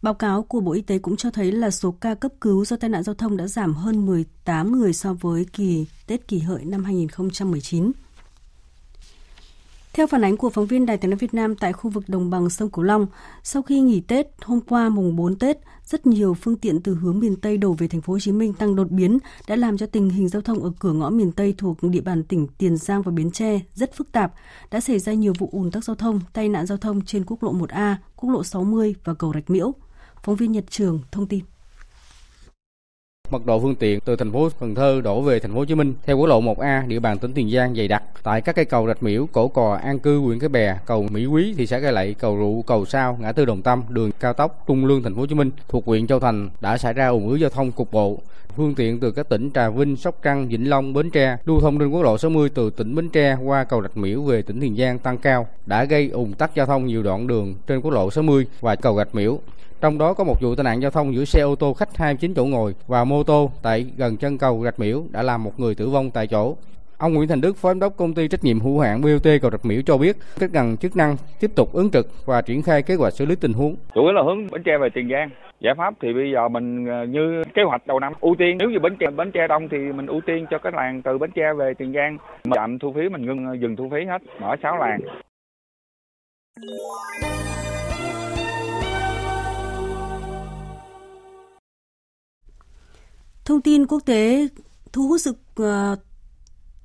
Báo 0.02 0.14
cáo 0.14 0.42
của 0.42 0.60
Bộ 0.60 0.72
Y 0.72 0.82
tế 0.82 0.98
cũng 0.98 1.16
cho 1.16 1.30
thấy 1.30 1.52
là 1.52 1.70
số 1.70 1.90
ca 1.90 2.14
cấp 2.14 2.32
cứu 2.40 2.64
do 2.64 2.76
tai 2.76 2.90
nạn 2.90 3.02
giao 3.02 3.14
thông 3.14 3.36
đã 3.36 3.46
giảm 3.46 3.74
hơn 3.74 4.06
18 4.06 4.72
người 4.72 4.92
so 4.92 5.14
với 5.14 5.46
kỳ 5.52 5.86
Tết 6.06 6.28
kỷ 6.28 6.38
hợi 6.38 6.64
năm 6.64 6.84
2019. 6.84 7.92
Theo 9.92 10.06
phản 10.06 10.24
ánh 10.24 10.36
của 10.36 10.50
phóng 10.50 10.66
viên 10.66 10.86
Đài 10.86 10.96
tiếng 10.96 11.10
nói 11.10 11.18
Việt 11.18 11.34
Nam 11.34 11.56
tại 11.56 11.72
khu 11.72 11.90
vực 11.90 12.04
đồng 12.08 12.30
bằng 12.30 12.50
sông 12.50 12.70
Cửu 12.70 12.84
Long, 12.84 13.06
sau 13.42 13.62
khi 13.62 13.80
nghỉ 13.80 14.00
Tết 14.00 14.26
hôm 14.42 14.60
qua 14.60 14.88
mùng 14.88 15.16
4 15.16 15.36
Tết, 15.36 15.58
rất 15.84 16.06
nhiều 16.06 16.34
phương 16.34 16.56
tiện 16.56 16.80
từ 16.80 16.94
hướng 16.94 17.20
miền 17.20 17.36
Tây 17.36 17.56
đổ 17.56 17.72
về 17.72 17.88
thành 17.88 18.00
phố 18.00 18.12
Hồ 18.12 18.18
Chí 18.18 18.32
Minh 18.32 18.52
tăng 18.52 18.76
đột 18.76 18.90
biến 18.90 19.18
đã 19.48 19.56
làm 19.56 19.78
cho 19.78 19.86
tình 19.86 20.10
hình 20.10 20.28
giao 20.28 20.42
thông 20.42 20.62
ở 20.62 20.72
cửa 20.78 20.92
ngõ 20.92 21.10
miền 21.10 21.32
Tây 21.32 21.54
thuộc 21.58 21.82
địa 21.82 22.00
bàn 22.00 22.24
tỉnh 22.24 22.46
Tiền 22.58 22.76
Giang 22.76 23.02
và 23.02 23.12
Bến 23.12 23.30
Tre 23.30 23.60
rất 23.74 23.94
phức 23.94 24.12
tạp, 24.12 24.32
đã 24.70 24.80
xảy 24.80 24.98
ra 24.98 25.12
nhiều 25.12 25.32
vụ 25.38 25.48
ùn 25.52 25.70
tắc 25.70 25.84
giao 25.84 25.96
thông, 25.96 26.20
tai 26.32 26.48
nạn 26.48 26.66
giao 26.66 26.78
thông 26.78 27.04
trên 27.04 27.24
quốc 27.26 27.42
lộ 27.42 27.52
1A, 27.52 27.94
quốc 28.16 28.30
lộ 28.30 28.44
60 28.44 28.94
và 29.04 29.14
cầu 29.14 29.32
Rạch 29.34 29.50
Miễu. 29.50 29.74
Phóng 30.22 30.36
viên 30.36 30.52
Nhật 30.52 30.64
Trường 30.70 31.00
thông 31.12 31.26
tin. 31.26 31.40
Mật 33.30 33.46
độ 33.46 33.60
phương 33.60 33.74
tiện 33.74 34.00
từ 34.00 34.16
thành 34.16 34.32
phố 34.32 34.48
Cần 34.60 34.74
Thơ 34.74 35.00
đổ 35.04 35.20
về 35.20 35.40
thành 35.40 35.52
phố 35.52 35.58
Hồ 35.58 35.64
Chí 35.64 35.74
Minh 35.74 35.94
theo 36.06 36.18
quốc 36.18 36.26
lộ 36.26 36.40
1A 36.40 36.88
địa 36.88 36.98
bàn 36.98 37.18
tỉnh 37.18 37.32
Tiền 37.32 37.50
Giang 37.50 37.74
dày 37.74 37.88
đặc 37.88 38.02
tại 38.22 38.40
các 38.40 38.56
cây 38.56 38.64
cầu 38.64 38.86
Rạch 38.86 39.02
Miễu, 39.02 39.28
Cổ 39.32 39.48
Cò, 39.48 39.78
An 39.82 39.98
Cư, 39.98 40.18
huyện 40.18 40.38
Cái 40.38 40.48
Bè, 40.48 40.78
cầu 40.86 41.06
Mỹ 41.10 41.26
Quý, 41.26 41.54
thị 41.56 41.66
xã 41.66 41.80
Cai 41.80 41.92
Lậy, 41.92 42.14
cầu 42.14 42.36
Rụ, 42.38 42.62
cầu 42.62 42.86
Sao, 42.86 43.18
ngã 43.20 43.32
tư 43.32 43.44
Đồng 43.44 43.62
Tâm, 43.62 43.82
đường 43.88 44.10
cao 44.20 44.32
tốc 44.32 44.64
Trung 44.66 44.86
Lương 44.86 45.02
thành 45.02 45.14
phố 45.14 45.20
Hồ 45.20 45.26
Chí 45.26 45.34
Minh 45.34 45.50
thuộc 45.68 45.86
huyện 45.86 46.06
Châu 46.06 46.20
Thành 46.20 46.50
đã 46.60 46.78
xảy 46.78 46.92
ra 46.92 47.08
ủng 47.08 47.28
ứ 47.28 47.36
giao 47.36 47.50
thông 47.50 47.72
cục 47.72 47.92
bộ. 47.92 48.18
Phương 48.56 48.74
tiện 48.74 49.00
từ 49.00 49.10
các 49.10 49.28
tỉnh 49.28 49.50
Trà 49.50 49.68
Vinh, 49.68 49.96
Sóc 49.96 50.22
Trăng, 50.22 50.48
Vĩnh 50.48 50.70
Long, 50.70 50.92
Bến 50.92 51.10
Tre 51.10 51.36
lưu 51.44 51.60
thông 51.60 51.78
trên 51.78 51.90
quốc 51.90 52.02
lộ 52.02 52.18
60 52.18 52.48
từ 52.54 52.70
tỉnh 52.70 52.94
Bến 52.94 53.08
Tre 53.08 53.36
qua 53.44 53.64
cầu 53.64 53.82
Rạch 53.82 53.96
Miễu 53.96 54.22
về 54.22 54.42
tỉnh 54.42 54.60
Tiền 54.60 54.76
Giang 54.76 54.98
tăng 54.98 55.18
cao 55.18 55.46
đã 55.66 55.84
gây 55.84 56.08
ùn 56.08 56.32
tắc 56.32 56.54
giao 56.54 56.66
thông 56.66 56.86
nhiều 56.86 57.02
đoạn 57.02 57.26
đường 57.26 57.54
trên 57.66 57.80
quốc 57.80 57.90
lộ 57.90 58.10
60 58.10 58.46
và 58.60 58.76
cầu 58.76 58.96
Rạch 58.96 59.14
Miễu. 59.14 59.40
Trong 59.80 59.98
đó 59.98 60.14
có 60.14 60.24
một 60.24 60.40
vụ 60.40 60.54
tai 60.54 60.64
nạn 60.64 60.82
giao 60.82 60.90
thông 60.90 61.14
giữa 61.14 61.24
xe 61.24 61.40
ô 61.40 61.54
tô 61.54 61.74
khách 61.74 61.96
29 61.96 62.34
chỗ 62.34 62.44
ngồi 62.44 62.74
và 62.86 63.04
mô 63.04 63.22
tô 63.22 63.50
tại 63.62 63.86
gần 63.96 64.16
chân 64.16 64.38
cầu 64.38 64.60
Rạch 64.64 64.80
Miễu 64.80 65.02
đã 65.10 65.22
làm 65.22 65.44
một 65.44 65.60
người 65.60 65.74
tử 65.74 65.88
vong 65.88 66.10
tại 66.10 66.26
chỗ. 66.26 66.56
Ông 66.98 67.14
Nguyễn 67.14 67.28
Thành 67.28 67.40
Đức, 67.40 67.56
Phó 67.56 67.68
Giám 67.68 67.80
đốc 67.80 67.96
công 67.96 68.14
ty 68.14 68.28
trách 68.28 68.44
nhiệm 68.44 68.60
hữu 68.60 68.80
hạn 68.80 69.00
BOT 69.00 69.28
cầu 69.42 69.50
Rạch 69.50 69.64
Miễu 69.64 69.82
cho 69.86 69.96
biết, 69.96 70.16
các 70.40 70.50
ngành 70.52 70.76
chức 70.76 70.96
năng 70.96 71.16
tiếp 71.40 71.50
tục 71.56 71.72
ứng 71.72 71.90
trực 71.90 72.26
và 72.26 72.42
triển 72.42 72.62
khai 72.62 72.82
kế 72.82 72.94
hoạch 72.94 73.12
xử 73.12 73.26
lý 73.26 73.34
tình 73.34 73.52
huống. 73.52 73.76
Chủ 73.94 74.02
yếu 74.02 74.12
là 74.12 74.22
hướng 74.22 74.50
Bến 74.50 74.62
Tre 74.62 74.72
về 74.80 74.88
Tiền 74.94 75.08
Giang. 75.12 75.30
Giải 75.60 75.74
pháp 75.78 75.94
thì 76.02 76.12
bây 76.12 76.32
giờ 76.34 76.48
mình 76.48 76.86
ờ, 76.86 77.04
như 77.04 77.42
kế 77.54 77.62
hoạch 77.62 77.86
đầu 77.86 78.00
năm 78.00 78.12
ưu 78.20 78.34
tiên 78.38 78.58
nếu 78.58 78.70
như 78.70 78.78
Bến 78.78 78.96
Tre 79.00 79.06
Bến 79.10 79.30
Tre 79.32 79.46
đông 79.48 79.68
thì 79.68 79.78
mình 79.78 80.06
ưu 80.06 80.20
tiên 80.26 80.46
cho 80.50 80.58
các 80.58 80.74
làng 80.74 81.02
từ 81.02 81.18
Bến 81.18 81.30
Tre 81.34 81.52
về 81.58 81.74
Tiền 81.78 81.92
Giang. 81.92 82.18
Chạm 82.54 82.78
thu 82.78 82.92
phí 82.96 83.08
mình 83.08 83.26
ngưng 83.26 83.46
ờ, 83.46 83.54
dừng 83.54 83.76
thu 83.76 83.88
phí 83.92 84.04
hết, 84.06 84.22
mở 84.40 84.56
6 84.62 84.76
làng. 84.76 85.00
Thông 93.50 93.62
tin 93.62 93.86
quốc 93.86 94.00
tế 94.06 94.48
thu 94.92 95.08
hút 95.08 95.20
sự 95.20 95.34
uh, 95.62 95.98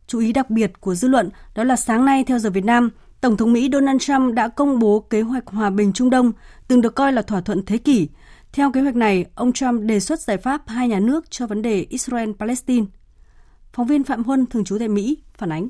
chú 0.07 0.19
ý 0.19 0.33
đặc 0.33 0.49
biệt 0.49 0.71
của 0.79 0.95
dư 0.95 1.07
luận 1.07 1.29
đó 1.55 1.63
là 1.63 1.75
sáng 1.75 2.05
nay 2.05 2.23
theo 2.27 2.39
giờ 2.39 2.49
Việt 2.49 2.65
Nam, 2.65 2.89
Tổng 3.21 3.37
thống 3.37 3.53
Mỹ 3.53 3.69
Donald 3.73 4.01
Trump 4.01 4.33
đã 4.33 4.47
công 4.47 4.79
bố 4.79 4.99
kế 4.99 5.21
hoạch 5.21 5.47
hòa 5.47 5.69
bình 5.69 5.93
Trung 5.93 6.09
Đông, 6.09 6.31
từng 6.67 6.81
được 6.81 6.95
coi 6.95 7.13
là 7.13 7.21
thỏa 7.21 7.41
thuận 7.41 7.65
thế 7.65 7.77
kỷ. 7.77 8.07
Theo 8.53 8.71
kế 8.71 8.81
hoạch 8.81 8.95
này, 8.95 9.25
ông 9.35 9.53
Trump 9.53 9.81
đề 9.81 9.99
xuất 9.99 10.19
giải 10.19 10.37
pháp 10.37 10.61
hai 10.67 10.87
nhà 10.87 10.99
nước 10.99 11.31
cho 11.31 11.47
vấn 11.47 11.61
đề 11.61 11.85
Israel-Palestine. 11.89 12.85
Phóng 13.73 13.87
viên 13.87 14.03
Phạm 14.03 14.23
Huân, 14.23 14.45
thường 14.45 14.63
trú 14.63 14.77
tại 14.79 14.87
Mỹ, 14.87 15.17
phản 15.37 15.51
ánh. 15.51 15.69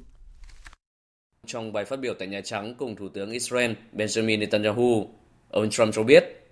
Trong 1.45 1.73
bài 1.73 1.85
phát 1.85 1.99
biểu 1.99 2.13
tại 2.19 2.27
Nhà 2.27 2.41
Trắng 2.41 2.75
cùng 2.77 2.95
Thủ 2.95 3.09
tướng 3.09 3.31
Israel 3.31 3.71
Benjamin 3.93 4.39
Netanyahu, 4.39 5.09
ông 5.49 5.69
Trump 5.69 5.93
cho 5.93 6.03
biết 6.03 6.44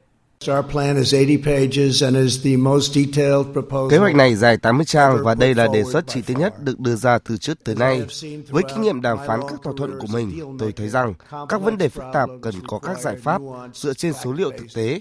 Kế 3.90 3.98
hoạch 3.98 4.16
này 4.16 4.36
dài 4.36 4.58
80 4.58 4.86
trang 4.86 5.18
và 5.24 5.36
đây 5.36 5.56
là 5.56 5.68
đề 5.74 5.84
xuất 5.84 6.08
chi 6.08 6.22
tiết 6.22 6.38
nhất 6.38 6.64
được 6.64 6.80
đưa 6.80 6.96
ra 6.96 7.20
từ 7.20 7.38
trước 7.38 7.64
tới 7.64 7.76
nay. 7.76 8.06
Với 8.50 8.64
kinh 8.70 8.82
nghiệm 8.82 9.02
đàm 9.02 9.18
phán 9.28 9.40
các 9.50 9.60
thỏa 9.64 9.74
thuận 9.78 10.00
của 10.00 10.08
mình, 10.14 10.58
tôi 10.60 10.72
thấy 10.72 10.90
rằng 10.90 11.14
các 11.50 11.62
vấn 11.62 11.78
đề 11.78 11.90
phức 11.90 12.04
tạp 12.14 12.30
cần 12.42 12.56
có 12.68 12.80
các 12.80 13.00
giải 13.02 13.16
pháp 13.24 13.42
dựa 13.74 13.94
trên 13.94 14.14
số 14.24 14.34
liệu 14.34 14.52
thực 14.58 14.68
tế. 14.74 15.00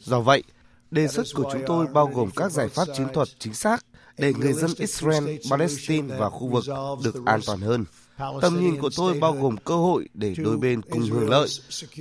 Do 0.00 0.20
vậy, 0.20 0.42
đề 0.90 1.08
xuất 1.08 1.26
của 1.34 1.44
chúng 1.52 1.62
tôi 1.66 1.86
bao 1.86 2.10
gồm 2.14 2.30
các 2.36 2.52
giải 2.52 2.68
pháp 2.68 2.84
chiến 2.96 3.06
thuật 3.14 3.28
chính 3.38 3.54
xác 3.54 3.84
để 4.18 4.32
người 4.34 4.52
dân 4.52 4.70
Israel, 4.78 5.24
Palestine 5.50 6.16
và 6.18 6.30
khu 6.30 6.48
vực 6.48 6.64
được 7.04 7.14
an 7.26 7.40
toàn 7.46 7.60
hơn. 7.60 7.84
Tầm 8.40 8.60
nhìn 8.60 8.80
của 8.80 8.90
tôi 8.96 9.18
bao 9.20 9.32
gồm 9.32 9.56
cơ 9.56 9.76
hội 9.76 10.08
để 10.14 10.34
đôi 10.38 10.56
bên 10.56 10.82
cùng 10.82 11.02
hưởng 11.02 11.30
lợi, 11.30 11.48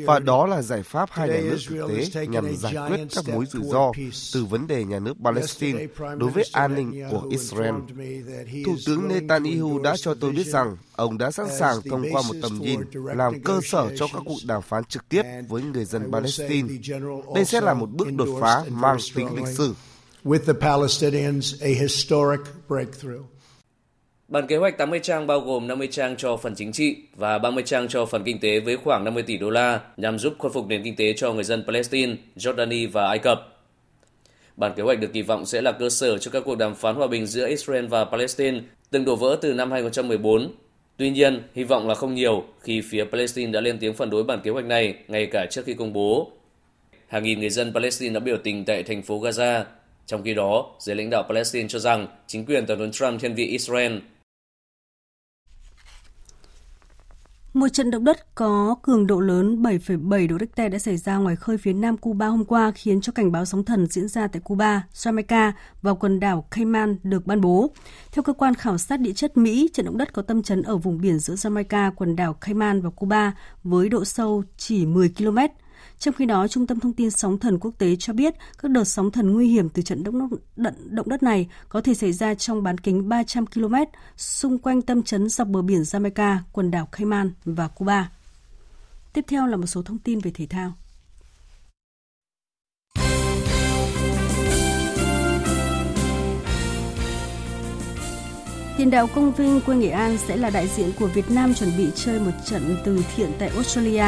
và 0.06 0.19
đó 0.19 0.45
là 0.45 0.62
giải 0.62 0.84
pháp 0.84 1.10
hai 1.12 1.30
nhà 1.30 1.41
nước 1.41 1.58
thực 1.69 1.88
tế 2.13 2.28
nhằm 2.28 2.56
giải 2.56 2.75
quyết 2.88 2.97
các 3.15 3.30
mối 3.34 3.45
rủi 3.45 3.63
ro 3.63 3.91
từ 4.34 4.45
vấn 4.45 4.67
đề 4.67 4.84
nhà 4.84 4.99
nước 4.99 5.13
Palestine 5.23 5.88
đối 6.17 6.30
với 6.30 6.43
an 6.51 6.75
ninh 6.75 7.04
của 7.12 7.28
Israel. 7.30 7.75
Thủ 8.65 8.75
tướng 8.86 9.08
Netanyahu 9.08 9.80
đã 9.80 9.97
cho 9.97 10.13
tôi 10.13 10.32
biết 10.32 10.47
rằng 10.47 10.78
ông 10.95 11.17
đã 11.17 11.32
sẵn 11.32 11.47
sàng 11.60 11.82
thông 11.89 12.06
qua 12.12 12.21
một 12.28 12.36
tầm 12.41 12.60
nhìn 12.62 12.80
làm 12.93 13.41
cơ 13.41 13.60
sở 13.63 13.89
cho 13.97 14.08
các 14.13 14.21
cuộc 14.25 14.39
đàm 14.45 14.62
phán 14.62 14.84
trực 14.84 15.10
tiếp 15.10 15.23
với 15.49 15.62
người 15.62 15.86
dân 15.86 16.12
Palestine. 16.12 16.69
Đây 17.36 17.45
sẽ 17.45 17.62
là 17.62 17.73
một 17.73 17.89
bước 17.91 18.08
đột 18.15 18.38
phá 18.41 18.63
mang 18.69 18.97
tính 19.15 19.36
lịch 19.36 19.56
sử. 19.58 19.73
With 20.23 20.39
the 20.45 20.54
Palestinians, 20.54 21.62
a 21.62 21.67
historic 21.67 22.39
breakthrough. 22.67 23.21
Bản 24.28 24.48
kế 24.48 24.58
hoạch 24.58 24.78
80 24.78 25.00
trang 25.00 25.28
bao 25.28 25.40
gồm 25.40 25.68
50 25.68 25.88
trang 25.92 26.16
cho 26.18 26.38
phần 26.38 26.56
chính 26.56 26.72
trị 26.72 26.96
và 27.16 27.38
30 27.38 27.64
trang 27.64 27.88
cho 27.88 28.06
phần 28.06 28.24
kinh 28.24 28.40
tế 28.40 28.60
với 28.60 28.78
khoảng 28.78 29.04
50 29.04 29.24
tỷ 29.24 29.38
đô 29.38 29.50
la 29.50 29.80
nhằm 29.98 30.20
giúp 30.20 30.34
khôi 30.40 30.52
phục 30.52 30.68
nền 30.68 30.84
kinh 30.84 30.96
tế 30.96 31.14
cho 31.14 31.34
người 31.34 31.44
dân 31.44 31.64
Palestine, 31.68 32.16
Jordani 32.36 32.92
và 32.92 33.08
Ai 33.08 33.20
Cập. 33.20 33.56
Bản 34.58 34.72
kế 34.76 34.84
hoạch 34.84 35.00
được 35.00 35.14
kỳ 35.14 35.22
vọng 35.22 35.46
sẽ 35.46 35.62
là 35.62 35.72
cơ 35.72 35.90
sở 35.90 36.18
cho 36.18 36.32
các 36.32 36.44
cuộc 36.46 36.56
đàm 36.56 36.76
phán 36.76 36.96
hòa 36.96 37.08
bình 37.08 37.26
giữa 37.26 37.48
Israel 37.48 37.86
và 37.86 38.06
Palestine 38.06 38.60
từng 38.90 39.06
đổ 39.06 39.16
vỡ 39.16 39.38
từ 39.42 39.54
năm 39.54 39.72
2014. 39.72 40.52
Tuy 40.98 41.10
nhiên, 41.10 41.44
hy 41.56 41.64
vọng 41.64 41.88
là 41.88 41.96
không 41.96 42.16
nhiều 42.16 42.44
khi 42.62 42.82
phía 42.82 43.06
Palestine 43.06 43.52
đã 43.52 43.62
lên 43.62 43.78
tiếng 43.80 43.94
phản 43.94 44.10
đối 44.10 44.24
bản 44.24 44.40
kế 44.44 44.52
hoạch 44.52 44.66
này 44.66 44.96
ngay 45.08 45.26
cả 45.26 45.46
trước 45.52 45.66
khi 45.66 45.74
công 45.74 45.94
bố. 45.94 46.32
Hàng 47.08 47.24
nghìn 47.24 47.40
người 47.40 47.50
dân 47.50 47.74
Palestine 47.74 48.14
đã 48.14 48.20
biểu 48.20 48.38
tình 48.38 48.66
tại 48.66 48.84
thành 48.84 49.02
phố 49.02 49.20
Gaza 49.20 49.64
Trong 50.06 50.24
khi 50.24 50.34
đó, 50.34 50.76
giới 50.80 50.96
lãnh 50.96 51.10
đạo 51.10 51.24
Palestine 51.28 51.68
cho 51.68 51.80
rằng 51.80 52.08
chính 52.28 52.46
quyền 52.46 52.66
Tổng 52.66 52.80
thống 52.80 52.92
Trump 52.92 53.22
thiên 53.22 53.36
vị 53.36 53.46
Israel 53.46 53.98
Một 57.56 57.68
trận 57.68 57.91
động 57.91 58.04
đất 58.04 58.36
có 58.36 58.76
cường 58.82 59.08
độ 59.08 59.20
lớn 59.20 59.62
7,7 59.62 60.28
độ 60.28 60.38
Richter 60.39 60.72
đã 60.72 60.80
xảy 60.80 60.98
ra 60.98 61.18
ngoài 61.18 61.36
khơi 61.36 61.58
phía 61.58 61.74
nam 61.74 61.98
Cuba 61.98 62.28
hôm 62.28 62.46
qua 62.46 62.72
khiến 62.72 63.02
cho 63.02 63.12
cảnh 63.12 63.32
báo 63.32 63.46
sóng 63.46 63.63
thần 63.63 63.88
diễn 63.88 64.08
ra 64.08 64.28
tại 64.28 64.41
Cuba, 64.41 64.84
Jamaica 64.94 65.52
và 65.82 65.94
quần 65.94 66.20
đảo 66.20 66.48
Cayman 66.52 66.98
được 67.04 67.28
ban 67.28 67.41
bố. 67.41 67.72
Theo 68.12 68.24
cơ 68.24 68.34
quan 68.34 68.54
khảo 68.54 68.78
sát 68.78 69.00
địa 69.00 69.13
chất 69.13 69.38
Mỹ, 69.38 69.70
trận 69.74 69.86
động 69.86 69.98
đất 69.98 70.13
có 70.13 70.22
tâm 70.22 70.44
chấn 70.44 70.62
ở 70.62 70.78
vùng 70.78 71.02
biển 71.02 71.20
giữa 71.20 71.34
Jamaica, 71.34 71.91
quần 71.96 72.15
đảo 72.15 72.34
Cayman 72.34 72.82
và 72.82 72.89
Cuba 72.89 73.34
với 73.63 73.89
độ 73.89 74.06
sâu 74.06 74.44
chỉ 74.58 74.86
10 74.86 75.10
km. 75.18 75.38
Trong 75.99 76.13
khi 76.13 76.25
đó, 76.25 76.47
Trung 76.47 76.67
tâm 76.67 76.79
Thông 76.79 76.93
tin 76.93 77.12
Sóng 77.12 77.39
thần 77.39 77.60
Quốc 77.60 77.71
tế 77.77 77.95
cho 77.95 78.13
biết 78.13 78.34
các 78.62 78.71
đợt 78.71 78.84
sóng 78.84 79.12
thần 79.12 79.34
nguy 79.34 79.47
hiểm 79.47 79.69
từ 79.69 79.81
trận 79.81 80.03
động, 80.03 80.29
đất, 80.55 80.73
động 80.89 81.10
đất 81.10 81.23
này 81.23 81.49
có 81.69 81.81
thể 81.81 81.93
xảy 81.93 82.13
ra 82.13 82.34
trong 82.34 82.63
bán 82.63 82.77
kính 82.77 83.10
300 83.10 83.45
km 83.45 83.75
xung 84.17 84.58
quanh 84.58 84.81
tâm 84.81 85.03
chấn 85.03 85.29
dọc 85.29 85.47
bờ 85.47 85.62
biển 85.62 85.81
Jamaica, 85.81 86.38
quần 86.51 86.71
đảo 86.71 86.88
Cayman 86.91 87.31
và 87.45 87.67
Cuba. 87.67 88.12
Tiếp 89.13 89.25
theo 89.27 89.47
là 89.47 89.58
một 89.58 89.67
số 89.67 89.81
thông 89.81 89.97
tin 89.97 90.19
về 90.19 90.31
thể 90.31 90.47
thao. 90.47 90.73
Tiền 98.77 98.89
đạo 98.89 99.08
công 99.15 99.31
vinh 99.31 99.62
quê 99.65 99.75
Nghệ 99.75 99.89
An 99.89 100.17
sẽ 100.17 100.38
là 100.38 100.49
đại 100.49 100.67
diện 100.67 100.91
của 100.99 101.08
Việt 101.08 101.31
Nam 101.31 101.53
chuẩn 101.53 101.69
bị 101.77 101.88
chơi 101.95 102.19
một 102.19 102.31
trận 102.45 102.77
từ 102.86 103.03
thiện 103.15 103.31
tại 103.39 103.49
Australia 103.49 104.05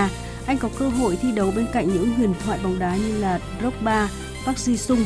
anh 0.47 0.57
có 0.57 0.69
cơ 0.79 0.89
hội 0.89 1.15
thi 1.15 1.31
đấu 1.31 1.51
bên 1.55 1.65
cạnh 1.73 1.87
những 1.87 2.13
huyền 2.13 2.33
thoại 2.45 2.59
bóng 2.63 2.79
đá 2.79 2.95
như 2.95 3.17
là 3.17 3.39
Drogba, 3.59 4.09
Park 4.45 4.57
Ji-sung. 4.57 5.03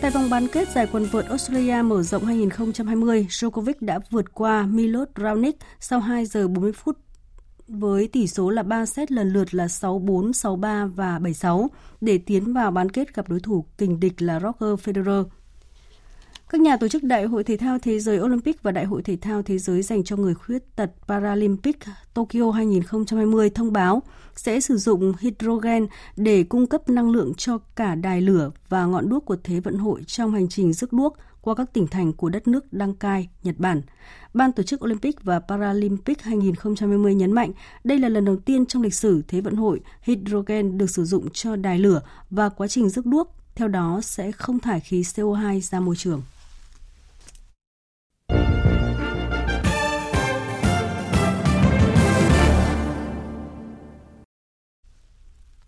Tại 0.00 0.10
vòng 0.10 0.30
bán 0.30 0.48
kết 0.48 0.68
giải 0.68 0.86
quần 0.92 1.04
vợt 1.04 1.26
Australia 1.26 1.82
mở 1.82 2.02
rộng 2.02 2.24
2020, 2.24 3.26
Djokovic 3.30 3.74
đã 3.80 3.98
vượt 4.10 4.34
qua 4.34 4.66
Milos 4.66 5.08
Raonic 5.16 5.56
sau 5.80 6.00
2 6.00 6.26
giờ 6.26 6.48
40 6.48 6.72
phút 6.72 6.96
với 7.68 8.08
tỷ 8.08 8.26
số 8.26 8.50
là 8.50 8.62
3 8.62 8.86
set 8.86 9.12
lần 9.12 9.32
lượt 9.32 9.54
là 9.54 9.66
6-4, 9.66 10.30
6-3 10.30 10.88
và 10.88 11.18
7-6 11.18 11.68
để 12.00 12.18
tiến 12.18 12.52
vào 12.52 12.70
bán 12.70 12.90
kết 12.90 13.14
gặp 13.14 13.28
đối 13.28 13.40
thủ 13.40 13.64
kình 13.78 14.00
địch 14.00 14.22
là 14.22 14.40
Roger 14.40 14.88
Federer. 14.88 15.24
Các 16.52 16.60
nhà 16.60 16.76
tổ 16.76 16.88
chức 16.88 17.02
Đại 17.02 17.24
hội 17.24 17.44
Thể 17.44 17.56
thao 17.56 17.78
Thế 17.78 17.98
giới 17.98 18.20
Olympic 18.20 18.62
và 18.62 18.72
Đại 18.72 18.84
hội 18.84 19.02
Thể 19.02 19.16
thao 19.16 19.42
Thế 19.42 19.58
giới 19.58 19.82
dành 19.82 20.04
cho 20.04 20.16
người 20.16 20.34
khuyết 20.34 20.76
tật 20.76 20.90
Paralympic 21.08 21.78
Tokyo 22.14 22.50
2020 22.50 23.50
thông 23.50 23.72
báo 23.72 24.02
sẽ 24.34 24.60
sử 24.60 24.76
dụng 24.76 25.12
hydrogen 25.20 25.86
để 26.16 26.42
cung 26.42 26.66
cấp 26.66 26.88
năng 26.88 27.10
lượng 27.10 27.34
cho 27.34 27.58
cả 27.76 27.94
đài 27.94 28.20
lửa 28.20 28.50
và 28.68 28.86
ngọn 28.86 29.08
đuốc 29.08 29.24
của 29.24 29.36
Thế 29.44 29.60
vận 29.60 29.78
hội 29.78 30.04
trong 30.06 30.32
hành 30.32 30.48
trình 30.48 30.72
rước 30.72 30.92
đuốc 30.92 31.16
qua 31.40 31.54
các 31.54 31.72
tỉnh 31.72 31.86
thành 31.86 32.12
của 32.12 32.28
đất 32.28 32.48
nước 32.48 32.72
Đăng 32.72 32.94
Cai, 32.94 33.28
Nhật 33.42 33.54
Bản. 33.58 33.82
Ban 34.34 34.52
tổ 34.52 34.62
chức 34.62 34.84
Olympic 34.84 35.24
và 35.24 35.40
Paralympic 35.40 36.22
2020 36.22 37.14
nhấn 37.14 37.32
mạnh 37.32 37.52
đây 37.84 37.98
là 37.98 38.08
lần 38.08 38.24
đầu 38.24 38.36
tiên 38.36 38.66
trong 38.66 38.82
lịch 38.82 38.94
sử 38.94 39.22
Thế 39.28 39.40
vận 39.40 39.56
hội 39.56 39.80
hydrogen 40.02 40.78
được 40.78 40.90
sử 40.90 41.04
dụng 41.04 41.30
cho 41.30 41.56
đài 41.56 41.78
lửa 41.78 42.00
và 42.30 42.48
quá 42.48 42.68
trình 42.68 42.88
rước 42.88 43.06
đuốc 43.06 43.34
theo 43.54 43.68
đó 43.68 44.00
sẽ 44.02 44.32
không 44.32 44.58
thải 44.58 44.80
khí 44.80 45.02
CO2 45.02 45.60
ra 45.60 45.80
môi 45.80 45.96
trường. 45.96 46.22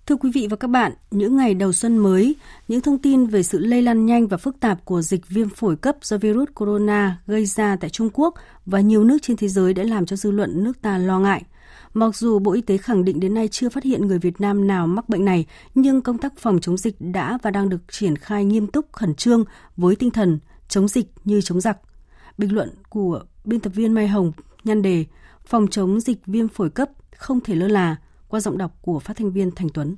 Thưa 0.06 0.16
quý 0.16 0.30
vị 0.34 0.46
và 0.50 0.56
các 0.56 0.68
bạn, 0.68 0.92
những 1.10 1.36
ngày 1.36 1.54
đầu 1.54 1.72
xuân 1.72 1.98
mới, 1.98 2.36
những 2.68 2.80
thông 2.80 2.98
tin 2.98 3.26
về 3.26 3.42
sự 3.42 3.58
lây 3.58 3.82
lan 3.82 4.06
nhanh 4.06 4.26
và 4.26 4.36
phức 4.36 4.60
tạp 4.60 4.84
của 4.84 5.02
dịch 5.02 5.28
viêm 5.28 5.48
phổi 5.48 5.76
cấp 5.76 5.96
do 6.02 6.18
virus 6.18 6.48
corona 6.54 7.18
gây 7.26 7.46
ra 7.46 7.76
tại 7.76 7.90
Trung 7.90 8.10
Quốc 8.12 8.34
và 8.66 8.80
nhiều 8.80 9.04
nước 9.04 9.18
trên 9.22 9.36
thế 9.36 9.48
giới 9.48 9.74
đã 9.74 9.82
làm 9.82 10.06
cho 10.06 10.16
dư 10.16 10.30
luận 10.30 10.64
nước 10.64 10.82
ta 10.82 10.98
lo 10.98 11.18
ngại. 11.18 11.44
Mặc 11.94 12.16
dù 12.16 12.38
Bộ 12.38 12.52
Y 12.52 12.60
tế 12.60 12.76
khẳng 12.76 13.04
định 13.04 13.20
đến 13.20 13.34
nay 13.34 13.48
chưa 13.48 13.68
phát 13.68 13.84
hiện 13.84 14.06
người 14.06 14.18
Việt 14.18 14.40
Nam 14.40 14.66
nào 14.66 14.86
mắc 14.86 15.08
bệnh 15.08 15.24
này, 15.24 15.46
nhưng 15.74 16.00
công 16.00 16.18
tác 16.18 16.38
phòng 16.38 16.60
chống 16.60 16.76
dịch 16.76 16.96
đã 17.00 17.38
và 17.42 17.50
đang 17.50 17.68
được 17.68 17.80
triển 17.90 18.16
khai 18.16 18.44
nghiêm 18.44 18.66
túc, 18.66 18.92
khẩn 18.92 19.14
trương 19.14 19.44
với 19.76 19.96
tinh 19.96 20.10
thần 20.10 20.38
chống 20.68 20.88
dịch 20.88 21.06
như 21.24 21.40
chống 21.40 21.60
giặc. 21.60 21.78
Bình 22.38 22.54
luận 22.54 22.70
của 22.88 23.22
biên 23.44 23.60
tập 23.60 23.70
viên 23.74 23.92
Mai 23.92 24.08
Hồng 24.08 24.32
nhan 24.64 24.82
đề 24.82 25.04
phòng 25.46 25.66
chống 25.68 26.00
dịch 26.00 26.26
viêm 26.26 26.48
phổi 26.48 26.70
cấp 26.70 26.90
không 27.16 27.40
thể 27.40 27.54
lơ 27.54 27.68
là 27.68 27.96
qua 28.32 28.40
giọng 28.40 28.58
đọc 28.58 28.72
của 28.82 28.98
phát 28.98 29.16
thanh 29.16 29.32
viên 29.32 29.50
Thành 29.50 29.68
Tuấn. 29.74 29.96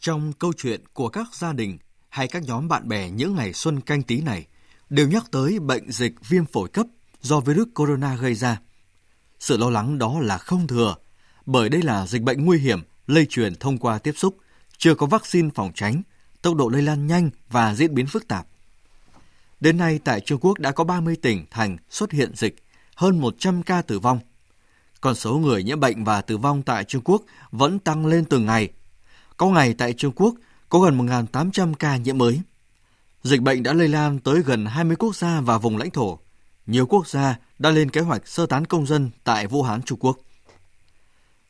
Trong 0.00 0.32
câu 0.32 0.52
chuyện 0.56 0.84
của 0.92 1.08
các 1.08 1.26
gia 1.34 1.52
đình 1.52 1.78
hay 2.08 2.28
các 2.28 2.42
nhóm 2.42 2.68
bạn 2.68 2.88
bè 2.88 3.10
những 3.10 3.34
ngày 3.34 3.52
xuân 3.52 3.80
canh 3.80 4.02
tí 4.02 4.20
này 4.20 4.46
đều 4.90 5.08
nhắc 5.08 5.24
tới 5.30 5.58
bệnh 5.58 5.90
dịch 5.90 6.28
viêm 6.28 6.44
phổi 6.44 6.68
cấp 6.68 6.86
do 7.20 7.40
virus 7.40 7.68
corona 7.74 8.16
gây 8.16 8.34
ra. 8.34 8.60
Sự 9.38 9.56
lo 9.56 9.70
lắng 9.70 9.98
đó 9.98 10.20
là 10.20 10.38
không 10.38 10.66
thừa, 10.66 10.94
bởi 11.46 11.68
đây 11.68 11.82
là 11.82 12.06
dịch 12.06 12.22
bệnh 12.22 12.44
nguy 12.44 12.58
hiểm, 12.58 12.80
lây 13.06 13.26
truyền 13.26 13.54
thông 13.54 13.78
qua 13.78 13.98
tiếp 13.98 14.12
xúc, 14.16 14.36
chưa 14.78 14.94
có 14.94 15.06
vaccine 15.06 15.48
phòng 15.54 15.72
tránh, 15.74 16.02
tốc 16.42 16.54
độ 16.54 16.68
lây 16.68 16.82
lan 16.82 17.06
nhanh 17.06 17.30
và 17.50 17.74
diễn 17.74 17.94
biến 17.94 18.06
phức 18.06 18.28
tạp. 18.28 18.46
Đến 19.60 19.76
nay 19.76 20.00
tại 20.04 20.20
Trung 20.20 20.40
Quốc 20.40 20.58
đã 20.58 20.72
có 20.72 20.84
30 20.84 21.16
tỉnh 21.22 21.46
thành 21.50 21.76
xuất 21.90 22.12
hiện 22.12 22.32
dịch, 22.34 22.56
hơn 22.94 23.20
100 23.20 23.62
ca 23.62 23.82
tử 23.82 23.98
vong. 23.98 24.20
Con 25.00 25.14
số 25.14 25.38
người 25.38 25.62
nhiễm 25.62 25.80
bệnh 25.80 26.04
và 26.04 26.20
tử 26.20 26.36
vong 26.36 26.62
tại 26.62 26.84
Trung 26.84 27.02
Quốc 27.04 27.22
vẫn 27.50 27.78
tăng 27.78 28.06
lên 28.06 28.24
từng 28.24 28.46
ngày. 28.46 28.68
Có 29.36 29.46
ngày 29.46 29.74
tại 29.74 29.92
Trung 29.92 30.12
Quốc 30.16 30.34
có 30.68 30.78
gần 30.78 30.98
1.800 30.98 31.74
ca 31.74 31.96
nhiễm 31.96 32.18
mới. 32.18 32.40
Dịch 33.22 33.40
bệnh 33.40 33.62
đã 33.62 33.72
lây 33.72 33.88
lan 33.88 34.18
tới 34.18 34.42
gần 34.42 34.66
20 34.66 34.96
quốc 34.96 35.16
gia 35.16 35.40
và 35.40 35.58
vùng 35.58 35.76
lãnh 35.76 35.90
thổ. 35.90 36.18
Nhiều 36.66 36.86
quốc 36.86 37.08
gia 37.08 37.36
đã 37.58 37.70
lên 37.70 37.90
kế 37.90 38.00
hoạch 38.00 38.28
sơ 38.28 38.46
tán 38.46 38.64
công 38.64 38.86
dân 38.86 39.10
tại 39.24 39.46
Vũ 39.46 39.62
Hán, 39.62 39.82
Trung 39.82 39.98
Quốc. 39.98 40.18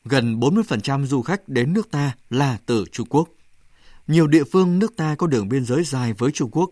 Gần 0.05 0.41
40% 0.41 1.07
du 1.07 1.23
khách 1.23 1.49
đến 1.49 1.73
nước 1.73 1.91
ta 1.91 2.13
là 2.31 2.59
từ 2.67 2.85
Trung 2.93 3.07
Quốc. 3.11 3.29
Nhiều 4.07 4.27
địa 4.27 4.45
phương 4.53 4.79
nước 4.79 4.97
ta 4.97 5.15
có 5.15 5.27
đường 5.27 5.49
biên 5.49 5.65
giới 5.65 5.85
dài 5.85 6.13
với 6.13 6.31
Trung 6.31 6.51
Quốc. 6.51 6.71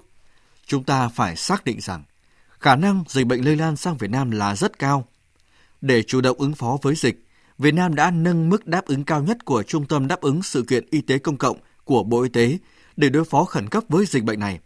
Chúng 0.66 0.84
ta 0.84 1.08
phải 1.08 1.36
xác 1.36 1.64
định 1.64 1.80
rằng 1.80 2.04
khả 2.60 2.76
năng 2.76 3.04
dịch 3.08 3.26
bệnh 3.26 3.44
lây 3.44 3.56
lan 3.56 3.76
sang 3.76 3.96
Việt 3.96 4.10
Nam 4.10 4.30
là 4.30 4.56
rất 4.56 4.78
cao. 4.78 5.06
Để 5.80 6.02
chủ 6.02 6.20
động 6.20 6.38
ứng 6.38 6.54
phó 6.54 6.78
với 6.82 6.94
dịch, 6.94 7.24
Việt 7.58 7.74
Nam 7.74 7.94
đã 7.94 8.10
nâng 8.10 8.48
mức 8.48 8.66
đáp 8.66 8.86
ứng 8.86 9.04
cao 9.04 9.22
nhất 9.22 9.44
của 9.44 9.62
Trung 9.62 9.86
tâm 9.86 10.08
đáp 10.08 10.20
ứng 10.20 10.42
sự 10.42 10.62
kiện 10.62 10.84
y 10.90 11.00
tế 11.00 11.18
công 11.18 11.36
cộng 11.36 11.56
của 11.84 12.02
Bộ 12.02 12.22
Y 12.22 12.28
tế 12.28 12.58
để 12.96 13.08
đối 13.08 13.24
phó 13.24 13.44
khẩn 13.44 13.68
cấp 13.68 13.84
với 13.88 14.06
dịch 14.06 14.24
bệnh 14.24 14.40
này. 14.40 14.60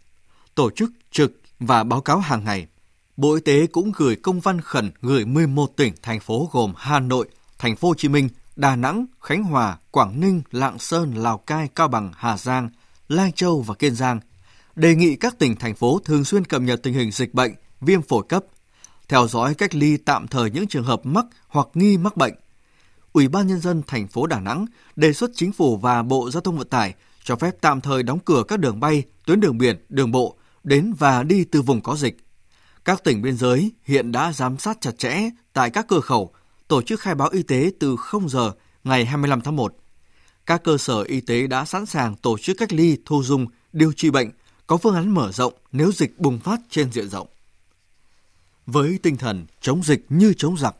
Tổ 0.55 0.69
chức 0.69 0.91
trực 1.11 1.41
và 1.59 1.83
báo 1.83 2.01
cáo 2.01 2.19
hàng 2.19 2.43
ngày. 2.43 2.67
Bộ 3.17 3.33
Y 3.33 3.41
tế 3.41 3.67
cũng 3.67 3.91
gửi 3.95 4.15
công 4.15 4.39
văn 4.39 4.61
khẩn 4.61 4.91
gửi 5.01 5.25
11 5.25 5.77
tỉnh 5.77 5.93
thành 6.01 6.19
phố 6.19 6.49
gồm 6.51 6.73
Hà 6.77 6.99
Nội, 6.99 7.27
Thành 7.59 7.75
phố 7.75 7.87
Hồ 7.87 7.93
Chí 7.97 8.07
Minh, 8.07 8.29
Đà 8.55 8.75
Nẵng, 8.75 9.05
Khánh 9.21 9.43
Hòa, 9.43 9.77
Quảng 9.91 10.19
Ninh, 10.19 10.41
Lạng 10.51 10.79
Sơn, 10.79 11.13
Lào 11.13 11.37
Cai, 11.37 11.67
Cao 11.75 11.87
Bằng, 11.87 12.11
Hà 12.15 12.37
Giang, 12.37 12.69
Lai 13.07 13.31
Châu 13.35 13.61
và 13.61 13.75
Kiên 13.75 13.95
Giang 13.95 14.19
đề 14.75 14.95
nghị 14.95 15.15
các 15.15 15.39
tỉnh 15.39 15.55
thành 15.55 15.75
phố 15.75 15.99
thường 16.05 16.23
xuyên 16.23 16.45
cập 16.45 16.61
nhật 16.61 16.83
tình 16.83 16.93
hình 16.93 17.11
dịch 17.11 17.33
bệnh, 17.33 17.51
viêm 17.81 18.01
phổi 18.01 18.23
cấp, 18.29 18.43
theo 19.11 19.27
dõi 19.27 19.53
cách 19.53 19.75
ly 19.75 19.97
tạm 19.97 20.27
thời 20.27 20.51
những 20.51 20.67
trường 20.67 20.83
hợp 20.83 21.05
mắc 21.05 21.25
hoặc 21.47 21.67
nghi 21.73 21.97
mắc 21.97 22.17
bệnh. 22.17 22.33
Ủy 23.13 23.27
ban 23.27 23.47
nhân 23.47 23.59
dân 23.59 23.81
thành 23.87 24.07
phố 24.07 24.27
Đà 24.27 24.39
Nẵng 24.39 24.65
đề 24.95 25.13
xuất 25.13 25.31
chính 25.35 25.51
phủ 25.51 25.77
và 25.77 26.03
Bộ 26.03 26.31
Giao 26.31 26.41
thông 26.41 26.57
Vận 26.57 26.67
tải 26.67 26.93
cho 27.23 27.35
phép 27.35 27.55
tạm 27.61 27.81
thời 27.81 28.03
đóng 28.03 28.19
cửa 28.19 28.43
các 28.47 28.59
đường 28.59 28.79
bay, 28.79 29.03
tuyến 29.25 29.39
đường 29.39 29.57
biển, 29.57 29.85
đường 29.89 30.11
bộ 30.11 30.35
đến 30.63 30.93
và 30.99 31.23
đi 31.23 31.43
từ 31.43 31.61
vùng 31.61 31.81
có 31.81 31.95
dịch. 31.95 32.17
Các 32.85 33.03
tỉnh 33.03 33.21
biên 33.21 33.37
giới 33.37 33.71
hiện 33.83 34.11
đã 34.11 34.33
giám 34.33 34.57
sát 34.57 34.77
chặt 34.81 34.97
chẽ 34.97 35.29
tại 35.53 35.69
các 35.69 35.85
cửa 35.87 36.01
khẩu, 36.01 36.33
tổ 36.67 36.81
chức 36.81 36.99
khai 36.99 37.15
báo 37.15 37.29
y 37.29 37.43
tế 37.43 37.71
từ 37.79 37.95
0 37.95 38.29
giờ 38.29 38.51
ngày 38.83 39.05
25 39.05 39.41
tháng 39.41 39.55
1. 39.55 39.75
Các 40.45 40.63
cơ 40.63 40.77
sở 40.77 41.01
y 41.01 41.21
tế 41.21 41.47
đã 41.47 41.65
sẵn 41.65 41.85
sàng 41.85 42.15
tổ 42.15 42.37
chức 42.37 42.57
cách 42.57 42.73
ly, 42.73 42.97
thu 43.05 43.23
dung, 43.23 43.45
điều 43.73 43.93
trị 43.93 44.09
bệnh, 44.09 44.31
có 44.67 44.77
phương 44.77 44.95
án 44.95 45.13
mở 45.13 45.31
rộng 45.31 45.53
nếu 45.71 45.91
dịch 45.91 46.19
bùng 46.19 46.39
phát 46.39 46.59
trên 46.69 46.91
diện 46.91 47.09
rộng. 47.09 47.27
Với 48.65 48.99
tinh 49.03 49.17
thần 49.17 49.45
chống 49.61 49.83
dịch 49.83 50.05
như 50.09 50.33
chống 50.37 50.57
giặc, 50.57 50.75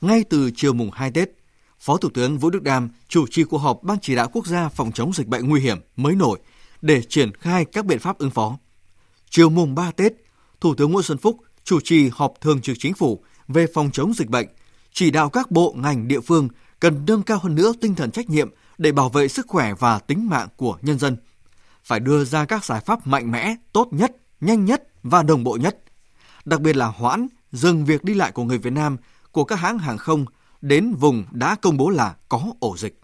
ngay 0.00 0.24
từ 0.30 0.50
chiều 0.56 0.72
mùng 0.72 0.90
2 0.90 1.10
Tết, 1.10 1.30
Phó 1.78 1.96
Thủ 1.96 2.08
tướng 2.14 2.38
Vũ 2.38 2.50
Đức 2.50 2.62
Đam 2.62 2.88
chủ 3.08 3.26
trì 3.30 3.44
cuộc 3.44 3.58
họp 3.58 3.82
Ban 3.82 3.98
chỉ 4.02 4.14
đạo 4.14 4.28
quốc 4.32 4.46
gia 4.46 4.68
phòng 4.68 4.92
chống 4.92 5.12
dịch 5.12 5.26
bệnh 5.26 5.48
nguy 5.48 5.60
hiểm 5.60 5.78
mới 5.96 6.14
nổi 6.14 6.38
để 6.82 7.02
triển 7.02 7.34
khai 7.34 7.64
các 7.64 7.86
biện 7.86 7.98
pháp 7.98 8.18
ứng 8.18 8.30
phó. 8.30 8.58
Chiều 9.30 9.50
mùng 9.50 9.74
3 9.74 9.90
Tết, 9.90 10.12
Thủ 10.60 10.74
tướng 10.74 10.92
Nguyễn 10.92 11.02
Xuân 11.02 11.18
Phúc 11.18 11.36
chủ 11.64 11.80
trì 11.84 12.08
họp 12.12 12.34
thường 12.40 12.60
trực 12.60 12.76
chính 12.78 12.94
phủ 12.94 13.24
về 13.48 13.66
phòng 13.74 13.90
chống 13.92 14.14
dịch 14.14 14.28
bệnh, 14.28 14.46
chỉ 14.92 15.10
đạo 15.10 15.28
các 15.28 15.50
bộ 15.50 15.74
ngành 15.76 16.08
địa 16.08 16.20
phương 16.20 16.48
cần 16.80 17.04
nâng 17.06 17.22
cao 17.22 17.38
hơn 17.42 17.54
nữa 17.54 17.72
tinh 17.80 17.94
thần 17.94 18.10
trách 18.10 18.30
nhiệm 18.30 18.50
để 18.78 18.92
bảo 18.92 19.08
vệ 19.08 19.28
sức 19.28 19.46
khỏe 19.48 19.72
và 19.78 19.98
tính 19.98 20.28
mạng 20.28 20.48
của 20.56 20.78
nhân 20.82 20.98
dân. 20.98 21.16
Phải 21.84 22.00
đưa 22.00 22.24
ra 22.24 22.44
các 22.44 22.64
giải 22.64 22.80
pháp 22.86 23.06
mạnh 23.06 23.30
mẽ, 23.30 23.54
tốt 23.72 23.88
nhất, 23.90 24.16
nhanh 24.40 24.64
nhất 24.64 24.82
và 25.02 25.22
đồng 25.22 25.44
bộ 25.44 25.56
nhất. 25.56 25.78
Đặc 26.46 26.60
biệt 26.60 26.76
là 26.76 26.86
hoãn, 26.86 27.26
dừng 27.52 27.84
việc 27.84 28.04
đi 28.04 28.14
lại 28.14 28.32
của 28.32 28.44
người 28.44 28.58
Việt 28.58 28.72
Nam 28.72 28.96
của 29.32 29.44
các 29.44 29.56
hãng 29.56 29.78
hàng 29.78 29.98
không 29.98 30.24
đến 30.60 30.94
vùng 30.94 31.24
đã 31.30 31.54
công 31.54 31.76
bố 31.76 31.90
là 31.90 32.16
có 32.28 32.52
ổ 32.60 32.76
dịch. 32.76 33.00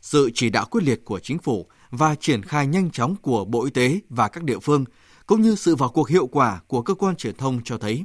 Sự 0.00 0.30
chỉ 0.34 0.50
đạo 0.50 0.66
quyết 0.70 0.84
liệt 0.84 1.04
của 1.04 1.18
chính 1.18 1.38
phủ 1.38 1.66
và 1.90 2.14
triển 2.14 2.42
khai 2.42 2.66
nhanh 2.66 2.90
chóng 2.90 3.16
của 3.16 3.44
Bộ 3.44 3.64
Y 3.64 3.70
tế 3.70 4.00
và 4.08 4.28
các 4.28 4.44
địa 4.44 4.58
phương, 4.58 4.84
cũng 5.26 5.42
như 5.42 5.56
sự 5.56 5.76
vào 5.76 5.88
cuộc 5.88 6.08
hiệu 6.08 6.26
quả 6.26 6.60
của 6.66 6.82
cơ 6.82 6.94
quan 6.94 7.16
truyền 7.16 7.36
thông 7.36 7.60
cho 7.64 7.78
thấy 7.78 8.04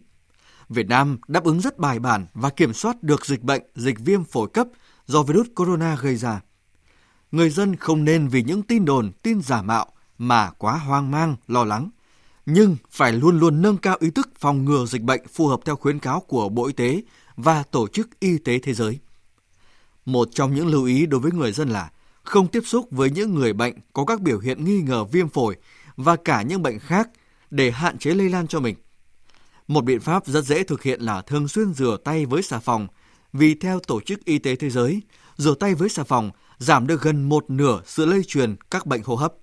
Việt 0.69 0.87
Nam 0.87 1.17
đáp 1.27 1.43
ứng 1.43 1.61
rất 1.61 1.77
bài 1.77 1.99
bản 1.99 2.25
và 2.33 2.49
kiểm 2.49 2.73
soát 2.73 3.03
được 3.03 3.25
dịch 3.25 3.41
bệnh, 3.41 3.61
dịch 3.75 3.99
viêm 3.99 4.23
phổi 4.23 4.49
cấp 4.53 4.67
do 5.05 5.23
virus 5.23 5.47
corona 5.55 5.95
gây 6.01 6.15
ra. 6.15 6.41
Người 7.31 7.49
dân 7.49 7.75
không 7.75 8.03
nên 8.03 8.27
vì 8.27 8.43
những 8.43 8.63
tin 8.63 8.85
đồn, 8.85 9.11
tin 9.23 9.41
giả 9.41 9.61
mạo 9.61 9.87
mà 10.17 10.49
quá 10.49 10.77
hoang 10.77 11.11
mang, 11.11 11.35
lo 11.47 11.63
lắng, 11.63 11.89
nhưng 12.45 12.77
phải 12.91 13.13
luôn 13.13 13.39
luôn 13.39 13.61
nâng 13.61 13.77
cao 13.77 13.97
ý 13.99 14.09
thức 14.09 14.29
phòng 14.39 14.65
ngừa 14.65 14.85
dịch 14.85 15.01
bệnh 15.01 15.27
phù 15.33 15.47
hợp 15.47 15.59
theo 15.65 15.75
khuyến 15.75 15.99
cáo 15.99 16.19
của 16.19 16.49
Bộ 16.49 16.65
Y 16.65 16.73
tế 16.73 17.01
và 17.35 17.63
Tổ 17.63 17.87
chức 17.87 18.19
Y 18.19 18.37
tế 18.37 18.59
Thế 18.59 18.73
giới. 18.73 18.99
Một 20.05 20.27
trong 20.31 20.55
những 20.55 20.67
lưu 20.67 20.85
ý 20.85 21.05
đối 21.05 21.19
với 21.19 21.31
người 21.31 21.51
dân 21.51 21.69
là 21.69 21.91
không 22.23 22.47
tiếp 22.47 22.63
xúc 22.65 22.87
với 22.91 23.09
những 23.09 23.35
người 23.35 23.53
bệnh 23.53 23.75
có 23.93 24.05
các 24.05 24.21
biểu 24.21 24.39
hiện 24.39 24.65
nghi 24.65 24.81
ngờ 24.81 25.03
viêm 25.03 25.29
phổi 25.29 25.55
và 25.95 26.15
cả 26.15 26.41
những 26.41 26.61
bệnh 26.61 26.79
khác 26.79 27.09
để 27.51 27.71
hạn 27.71 27.97
chế 27.97 28.13
lây 28.13 28.29
lan 28.29 28.47
cho 28.47 28.59
mình. 28.59 28.75
Một 29.67 29.83
biện 29.83 29.99
pháp 29.99 30.25
rất 30.25 30.45
dễ 30.45 30.63
thực 30.63 30.83
hiện 30.83 31.01
là 31.01 31.21
thường 31.21 31.47
xuyên 31.47 31.73
rửa 31.73 31.97
tay 32.03 32.25
với 32.25 32.41
xà 32.41 32.59
phòng, 32.59 32.87
vì 33.33 33.55
theo 33.55 33.79
Tổ 33.79 34.01
chức 34.01 34.25
Y 34.25 34.39
tế 34.39 34.55
Thế 34.55 34.69
giới, 34.69 35.01
rửa 35.37 35.55
tay 35.55 35.75
với 35.75 35.89
xà 35.89 36.03
phòng 36.03 36.31
giảm 36.57 36.87
được 36.87 37.01
gần 37.01 37.29
một 37.29 37.49
nửa 37.49 37.81
sự 37.85 38.05
lây 38.05 38.23
truyền 38.23 38.55
các 38.71 38.85
bệnh 38.85 39.01
hô 39.03 39.15
hấp. 39.15 39.33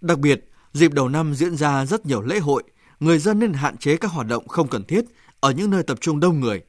Đặc 0.00 0.18
biệt, 0.18 0.49
dịp 0.72 0.92
đầu 0.92 1.08
năm 1.08 1.34
diễn 1.34 1.56
ra 1.56 1.86
rất 1.86 2.06
nhiều 2.06 2.22
lễ 2.22 2.38
hội, 2.38 2.62
người 3.00 3.18
dân 3.18 3.38
nên 3.38 3.52
hạn 3.52 3.76
chế 3.76 3.96
các 3.96 4.10
hoạt 4.10 4.26
động 4.26 4.48
không 4.48 4.68
cần 4.68 4.84
thiết 4.84 5.04
ở 5.40 5.50
những 5.50 5.70
nơi 5.70 5.82
tập 5.82 5.98
trung 6.00 6.20
đông 6.20 6.40
người. 6.40 6.62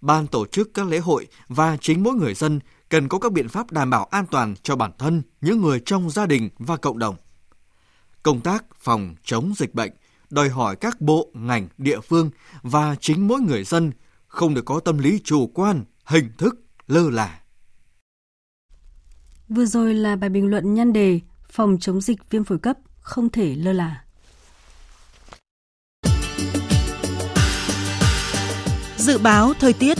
Ban 0.00 0.26
tổ 0.26 0.46
chức 0.46 0.74
các 0.74 0.86
lễ 0.86 0.98
hội 0.98 1.26
và 1.48 1.76
chính 1.80 2.02
mỗi 2.02 2.14
người 2.14 2.34
dân 2.34 2.60
cần 2.88 3.08
có 3.08 3.18
các 3.18 3.32
biện 3.32 3.48
pháp 3.48 3.70
đảm 3.70 3.90
bảo 3.90 4.04
an 4.04 4.26
toàn 4.30 4.54
cho 4.62 4.76
bản 4.76 4.90
thân, 4.98 5.22
những 5.40 5.62
người 5.62 5.80
trong 5.84 6.10
gia 6.10 6.26
đình 6.26 6.48
và 6.58 6.76
cộng 6.76 6.98
đồng. 6.98 7.16
Công 8.22 8.40
tác 8.40 8.64
phòng 8.78 9.14
chống 9.24 9.52
dịch 9.56 9.74
bệnh 9.74 9.92
đòi 10.30 10.48
hỏi 10.48 10.76
các 10.76 11.00
bộ, 11.00 11.30
ngành, 11.34 11.68
địa 11.78 12.00
phương 12.00 12.30
và 12.62 12.96
chính 13.00 13.28
mỗi 13.28 13.40
người 13.40 13.64
dân 13.64 13.92
không 14.26 14.54
được 14.54 14.64
có 14.64 14.80
tâm 14.80 14.98
lý 14.98 15.20
chủ 15.24 15.46
quan, 15.46 15.84
hình 16.04 16.28
thức, 16.38 16.60
lơ 16.86 17.10
là. 17.10 17.40
Vừa 19.48 19.64
rồi 19.64 19.94
là 19.94 20.16
bài 20.16 20.30
bình 20.30 20.50
luận 20.50 20.74
nhan 20.74 20.92
đề 20.92 21.20
phòng 21.48 21.76
chống 21.80 22.00
dịch 22.00 22.30
viêm 22.30 22.44
phổi 22.44 22.58
cấp 22.58 22.76
không 23.04 23.30
thể 23.30 23.54
lơ 23.54 23.72
là. 23.72 24.04
Dự 28.96 29.18
báo 29.18 29.52
thời 29.60 29.72
tiết 29.72 29.98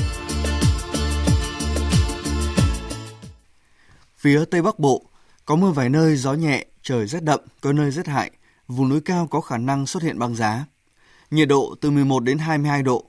Phía 4.17 4.45
Tây 4.45 4.63
Bắc 4.63 4.79
Bộ 4.79 5.03
có 5.45 5.57
mưa 5.57 5.71
vài 5.71 5.89
nơi, 5.89 6.17
gió 6.17 6.33
nhẹ, 6.33 6.67
trời 6.83 7.07
rét 7.07 7.23
đậm, 7.23 7.41
có 7.61 7.73
nơi 7.73 7.91
rét 7.91 8.07
hại, 8.07 8.31
vùng 8.69 8.89
núi 8.89 9.01
cao 9.01 9.27
có 9.27 9.41
khả 9.41 9.59
năng 9.59 9.87
xuất 9.87 10.03
hiện 10.03 10.19
băng 10.19 10.35
giá. 10.35 10.65
Nhiệt 11.31 11.49
độ 11.49 11.75
từ 11.81 11.91
11 11.91 12.21
đến 12.21 12.39
22 12.39 12.83
độ. 12.83 13.05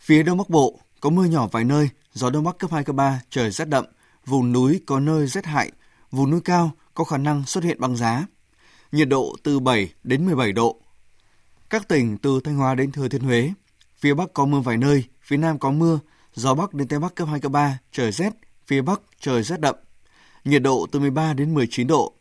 Phía 0.00 0.22
Đông 0.22 0.38
Bắc 0.38 0.48
Bộ 0.48 0.80
có 1.00 1.10
mưa 1.10 1.24
nhỏ 1.24 1.48
vài 1.52 1.64
nơi, 1.64 1.88
gió 2.12 2.30
Đông 2.30 2.44
Bắc 2.44 2.58
cấp 2.58 2.72
2, 2.72 2.84
cấp 2.84 2.96
3, 2.96 3.20
trời 3.30 3.50
rét 3.50 3.68
đậm, 3.68 3.84
vùng 4.26 4.52
núi 4.52 4.80
có 4.86 5.00
nơi 5.00 5.26
rét 5.26 5.46
hại, 5.46 5.72
vùng 6.10 6.30
núi 6.30 6.40
cao 6.44 6.70
có 6.94 7.04
khả 7.04 7.16
năng 7.16 7.44
xuất 7.44 7.64
hiện 7.64 7.80
băng 7.80 7.96
giá. 7.96 8.26
Nhiệt 8.92 9.08
độ 9.08 9.36
từ 9.42 9.58
7 9.58 9.92
đến 10.04 10.26
17 10.26 10.52
độ. 10.52 10.80
Các 11.70 11.88
tỉnh 11.88 12.18
từ 12.18 12.40
Thanh 12.44 12.56
Hóa 12.56 12.74
đến 12.74 12.92
Thừa 12.92 13.08
Thiên 13.08 13.22
Huế, 13.22 13.52
phía 13.96 14.14
Bắc 14.14 14.34
có 14.34 14.44
mưa 14.44 14.60
vài 14.60 14.76
nơi, 14.76 15.04
phía 15.22 15.36
Nam 15.36 15.58
có 15.58 15.70
mưa, 15.70 15.98
gió 16.34 16.54
Bắc 16.54 16.74
đến 16.74 16.88
Tây 16.88 16.98
Bắc 16.98 17.14
cấp 17.14 17.28
2, 17.30 17.40
cấp 17.40 17.52
3, 17.52 17.78
trời 17.92 18.12
rét, 18.12 18.32
phía 18.66 18.82
Bắc 18.82 19.00
trời 19.20 19.42
rét 19.42 19.60
đậm. 19.60 19.74
Nhiệt 20.44 20.62
độ 20.62 20.86
từ 20.92 21.00
13 21.00 21.32
đến 21.32 21.54
19 21.54 21.86
độ. 21.86 22.12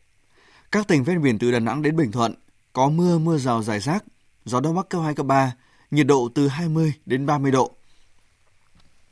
Các 0.72 0.88
tỉnh 0.88 1.04
ven 1.04 1.22
biển 1.22 1.40
từ 1.40 1.52
Đà 1.52 1.60
Nẵng 1.60 1.82
đến 1.82 1.96
Bình 1.96 2.12
Thuận 2.12 2.34
có 2.74 2.90
mưa, 2.90 3.18
mưa 3.18 3.38
rào 3.38 3.64
rải 3.64 3.80
rác, 3.80 4.04
gió 4.46 4.60
Đông 4.60 4.76
Bắc 4.76 4.90
cấp 4.90 5.02
2, 5.04 5.16
cấp 5.16 5.26
3, 5.26 5.52
nhiệt 5.92 6.08
độ 6.08 6.30
từ 6.36 6.48
20 6.48 6.94
đến 7.06 7.26
30 7.26 7.52
độ. 7.52 7.72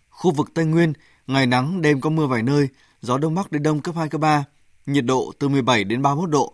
Khu 0.09 0.31
vực 0.31 0.51
Tây 0.53 0.65
Nguyên, 0.65 0.93
ngày 1.27 1.45
nắng, 1.45 1.81
đêm 1.81 2.01
có 2.01 2.09
mưa 2.09 2.27
vài 2.27 2.43
nơi, 2.43 2.67
gió 3.01 3.17
Đông 3.17 3.35
Bắc 3.35 3.51
đến 3.51 3.63
Đông 3.63 3.81
cấp 3.81 3.95
2, 3.95 4.09
cấp 4.09 4.21
3, 4.21 4.43
nhiệt 4.85 5.05
độ 5.05 5.31
từ 5.39 5.49
17 5.49 5.83
đến 5.83 6.01
31 6.01 6.29
độ. 6.29 6.53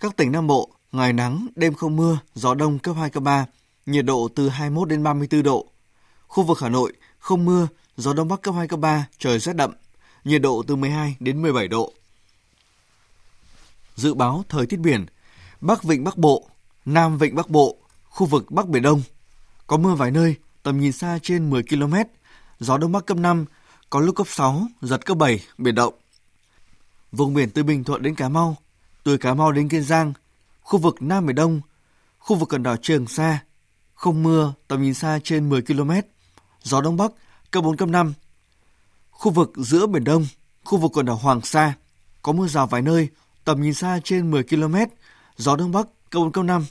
Các 0.00 0.16
tỉnh 0.16 0.32
Nam 0.32 0.46
Bộ, 0.46 0.70
ngày 0.92 1.12
nắng, 1.12 1.46
đêm 1.56 1.74
không 1.74 1.96
mưa, 1.96 2.18
gió 2.34 2.54
Đông 2.54 2.78
cấp 2.78 2.96
2, 2.98 3.10
cấp 3.10 3.22
3, 3.22 3.46
nhiệt 3.86 4.04
độ 4.04 4.28
từ 4.34 4.48
21 4.48 4.88
đến 4.88 5.02
34 5.02 5.42
độ. 5.42 5.66
Khu 6.26 6.44
vực 6.44 6.58
Hà 6.60 6.68
Nội, 6.68 6.92
không 7.18 7.44
mưa, 7.44 7.68
gió 7.96 8.12
Đông 8.12 8.28
Bắc 8.28 8.42
cấp 8.42 8.54
2, 8.54 8.68
cấp 8.68 8.80
3, 8.80 9.06
trời 9.18 9.38
rét 9.38 9.56
đậm, 9.56 9.72
nhiệt 10.24 10.42
độ 10.42 10.62
từ 10.66 10.76
12 10.76 11.16
đến 11.20 11.42
17 11.42 11.68
độ. 11.68 11.92
Dự 13.96 14.14
báo 14.14 14.44
thời 14.48 14.66
tiết 14.66 14.76
biển, 14.76 15.06
Bắc 15.60 15.82
Vịnh 15.82 16.04
Bắc 16.04 16.16
Bộ, 16.16 16.48
Nam 16.84 17.18
Vịnh 17.18 17.34
Bắc 17.34 17.50
Bộ, 17.50 17.76
khu 18.04 18.26
vực 18.26 18.50
Bắc 18.50 18.68
Biển 18.68 18.82
Đông. 18.82 19.02
Có 19.66 19.76
mưa 19.76 19.94
vài 19.94 20.10
nơi, 20.10 20.34
tầm 20.62 20.80
nhìn 20.80 20.92
xa 20.92 21.18
trên 21.22 21.50
10 21.50 21.62
km, 21.62 21.94
gió 22.60 22.78
Đông 22.78 22.92
Bắc 22.92 23.06
cấp 23.06 23.16
5, 23.16 23.44
có 23.90 24.00
lúc 24.00 24.16
cấp 24.16 24.26
6, 24.30 24.66
giật 24.82 25.06
cấp 25.06 25.16
7, 25.16 25.40
biển 25.58 25.74
động. 25.74 25.94
Vùng 27.12 27.34
biển 27.34 27.50
từ 27.50 27.62
Bình 27.62 27.84
Thuận 27.84 28.02
đến 28.02 28.14
Cà 28.14 28.28
Mau, 28.28 28.56
từ 29.04 29.16
Cà 29.16 29.34
Mau 29.34 29.52
đến 29.52 29.68
Kiên 29.68 29.82
Giang, 29.82 30.12
khu 30.60 30.78
vực 30.78 31.02
Nam 31.02 31.26
Biển 31.26 31.36
Đông, 31.36 31.60
khu 32.18 32.36
vực 32.36 32.48
quần 32.48 32.62
đảo 32.62 32.76
Trường 32.76 33.06
Sa, 33.06 33.38
không 33.94 34.22
mưa, 34.22 34.52
tầm 34.68 34.82
nhìn 34.82 34.94
xa 34.94 35.18
trên 35.24 35.48
10 35.48 35.62
km, 35.62 35.90
gió 36.62 36.80
Đông 36.80 36.96
Bắc 36.96 37.12
cấp 37.50 37.64
4, 37.64 37.76
cấp 37.76 37.88
5. 37.88 38.12
Khu 39.10 39.32
vực 39.32 39.52
giữa 39.56 39.86
Biển 39.86 40.04
Đông, 40.04 40.26
khu 40.64 40.78
vực 40.78 40.90
quần 40.94 41.06
đảo 41.06 41.16
Hoàng 41.16 41.40
Sa, 41.40 41.74
có 42.22 42.32
mưa 42.32 42.46
rào 42.46 42.66
vài 42.66 42.82
nơi, 42.82 43.08
tầm 43.44 43.62
nhìn 43.62 43.74
xa 43.74 44.00
trên 44.04 44.30
10 44.30 44.42
km, 44.42 44.74
gió 45.36 45.56
Đông 45.56 45.72
Bắc 45.72 45.86
cấp 46.10 46.22
4, 46.22 46.32
cấp 46.32 46.44
5, 46.44 46.64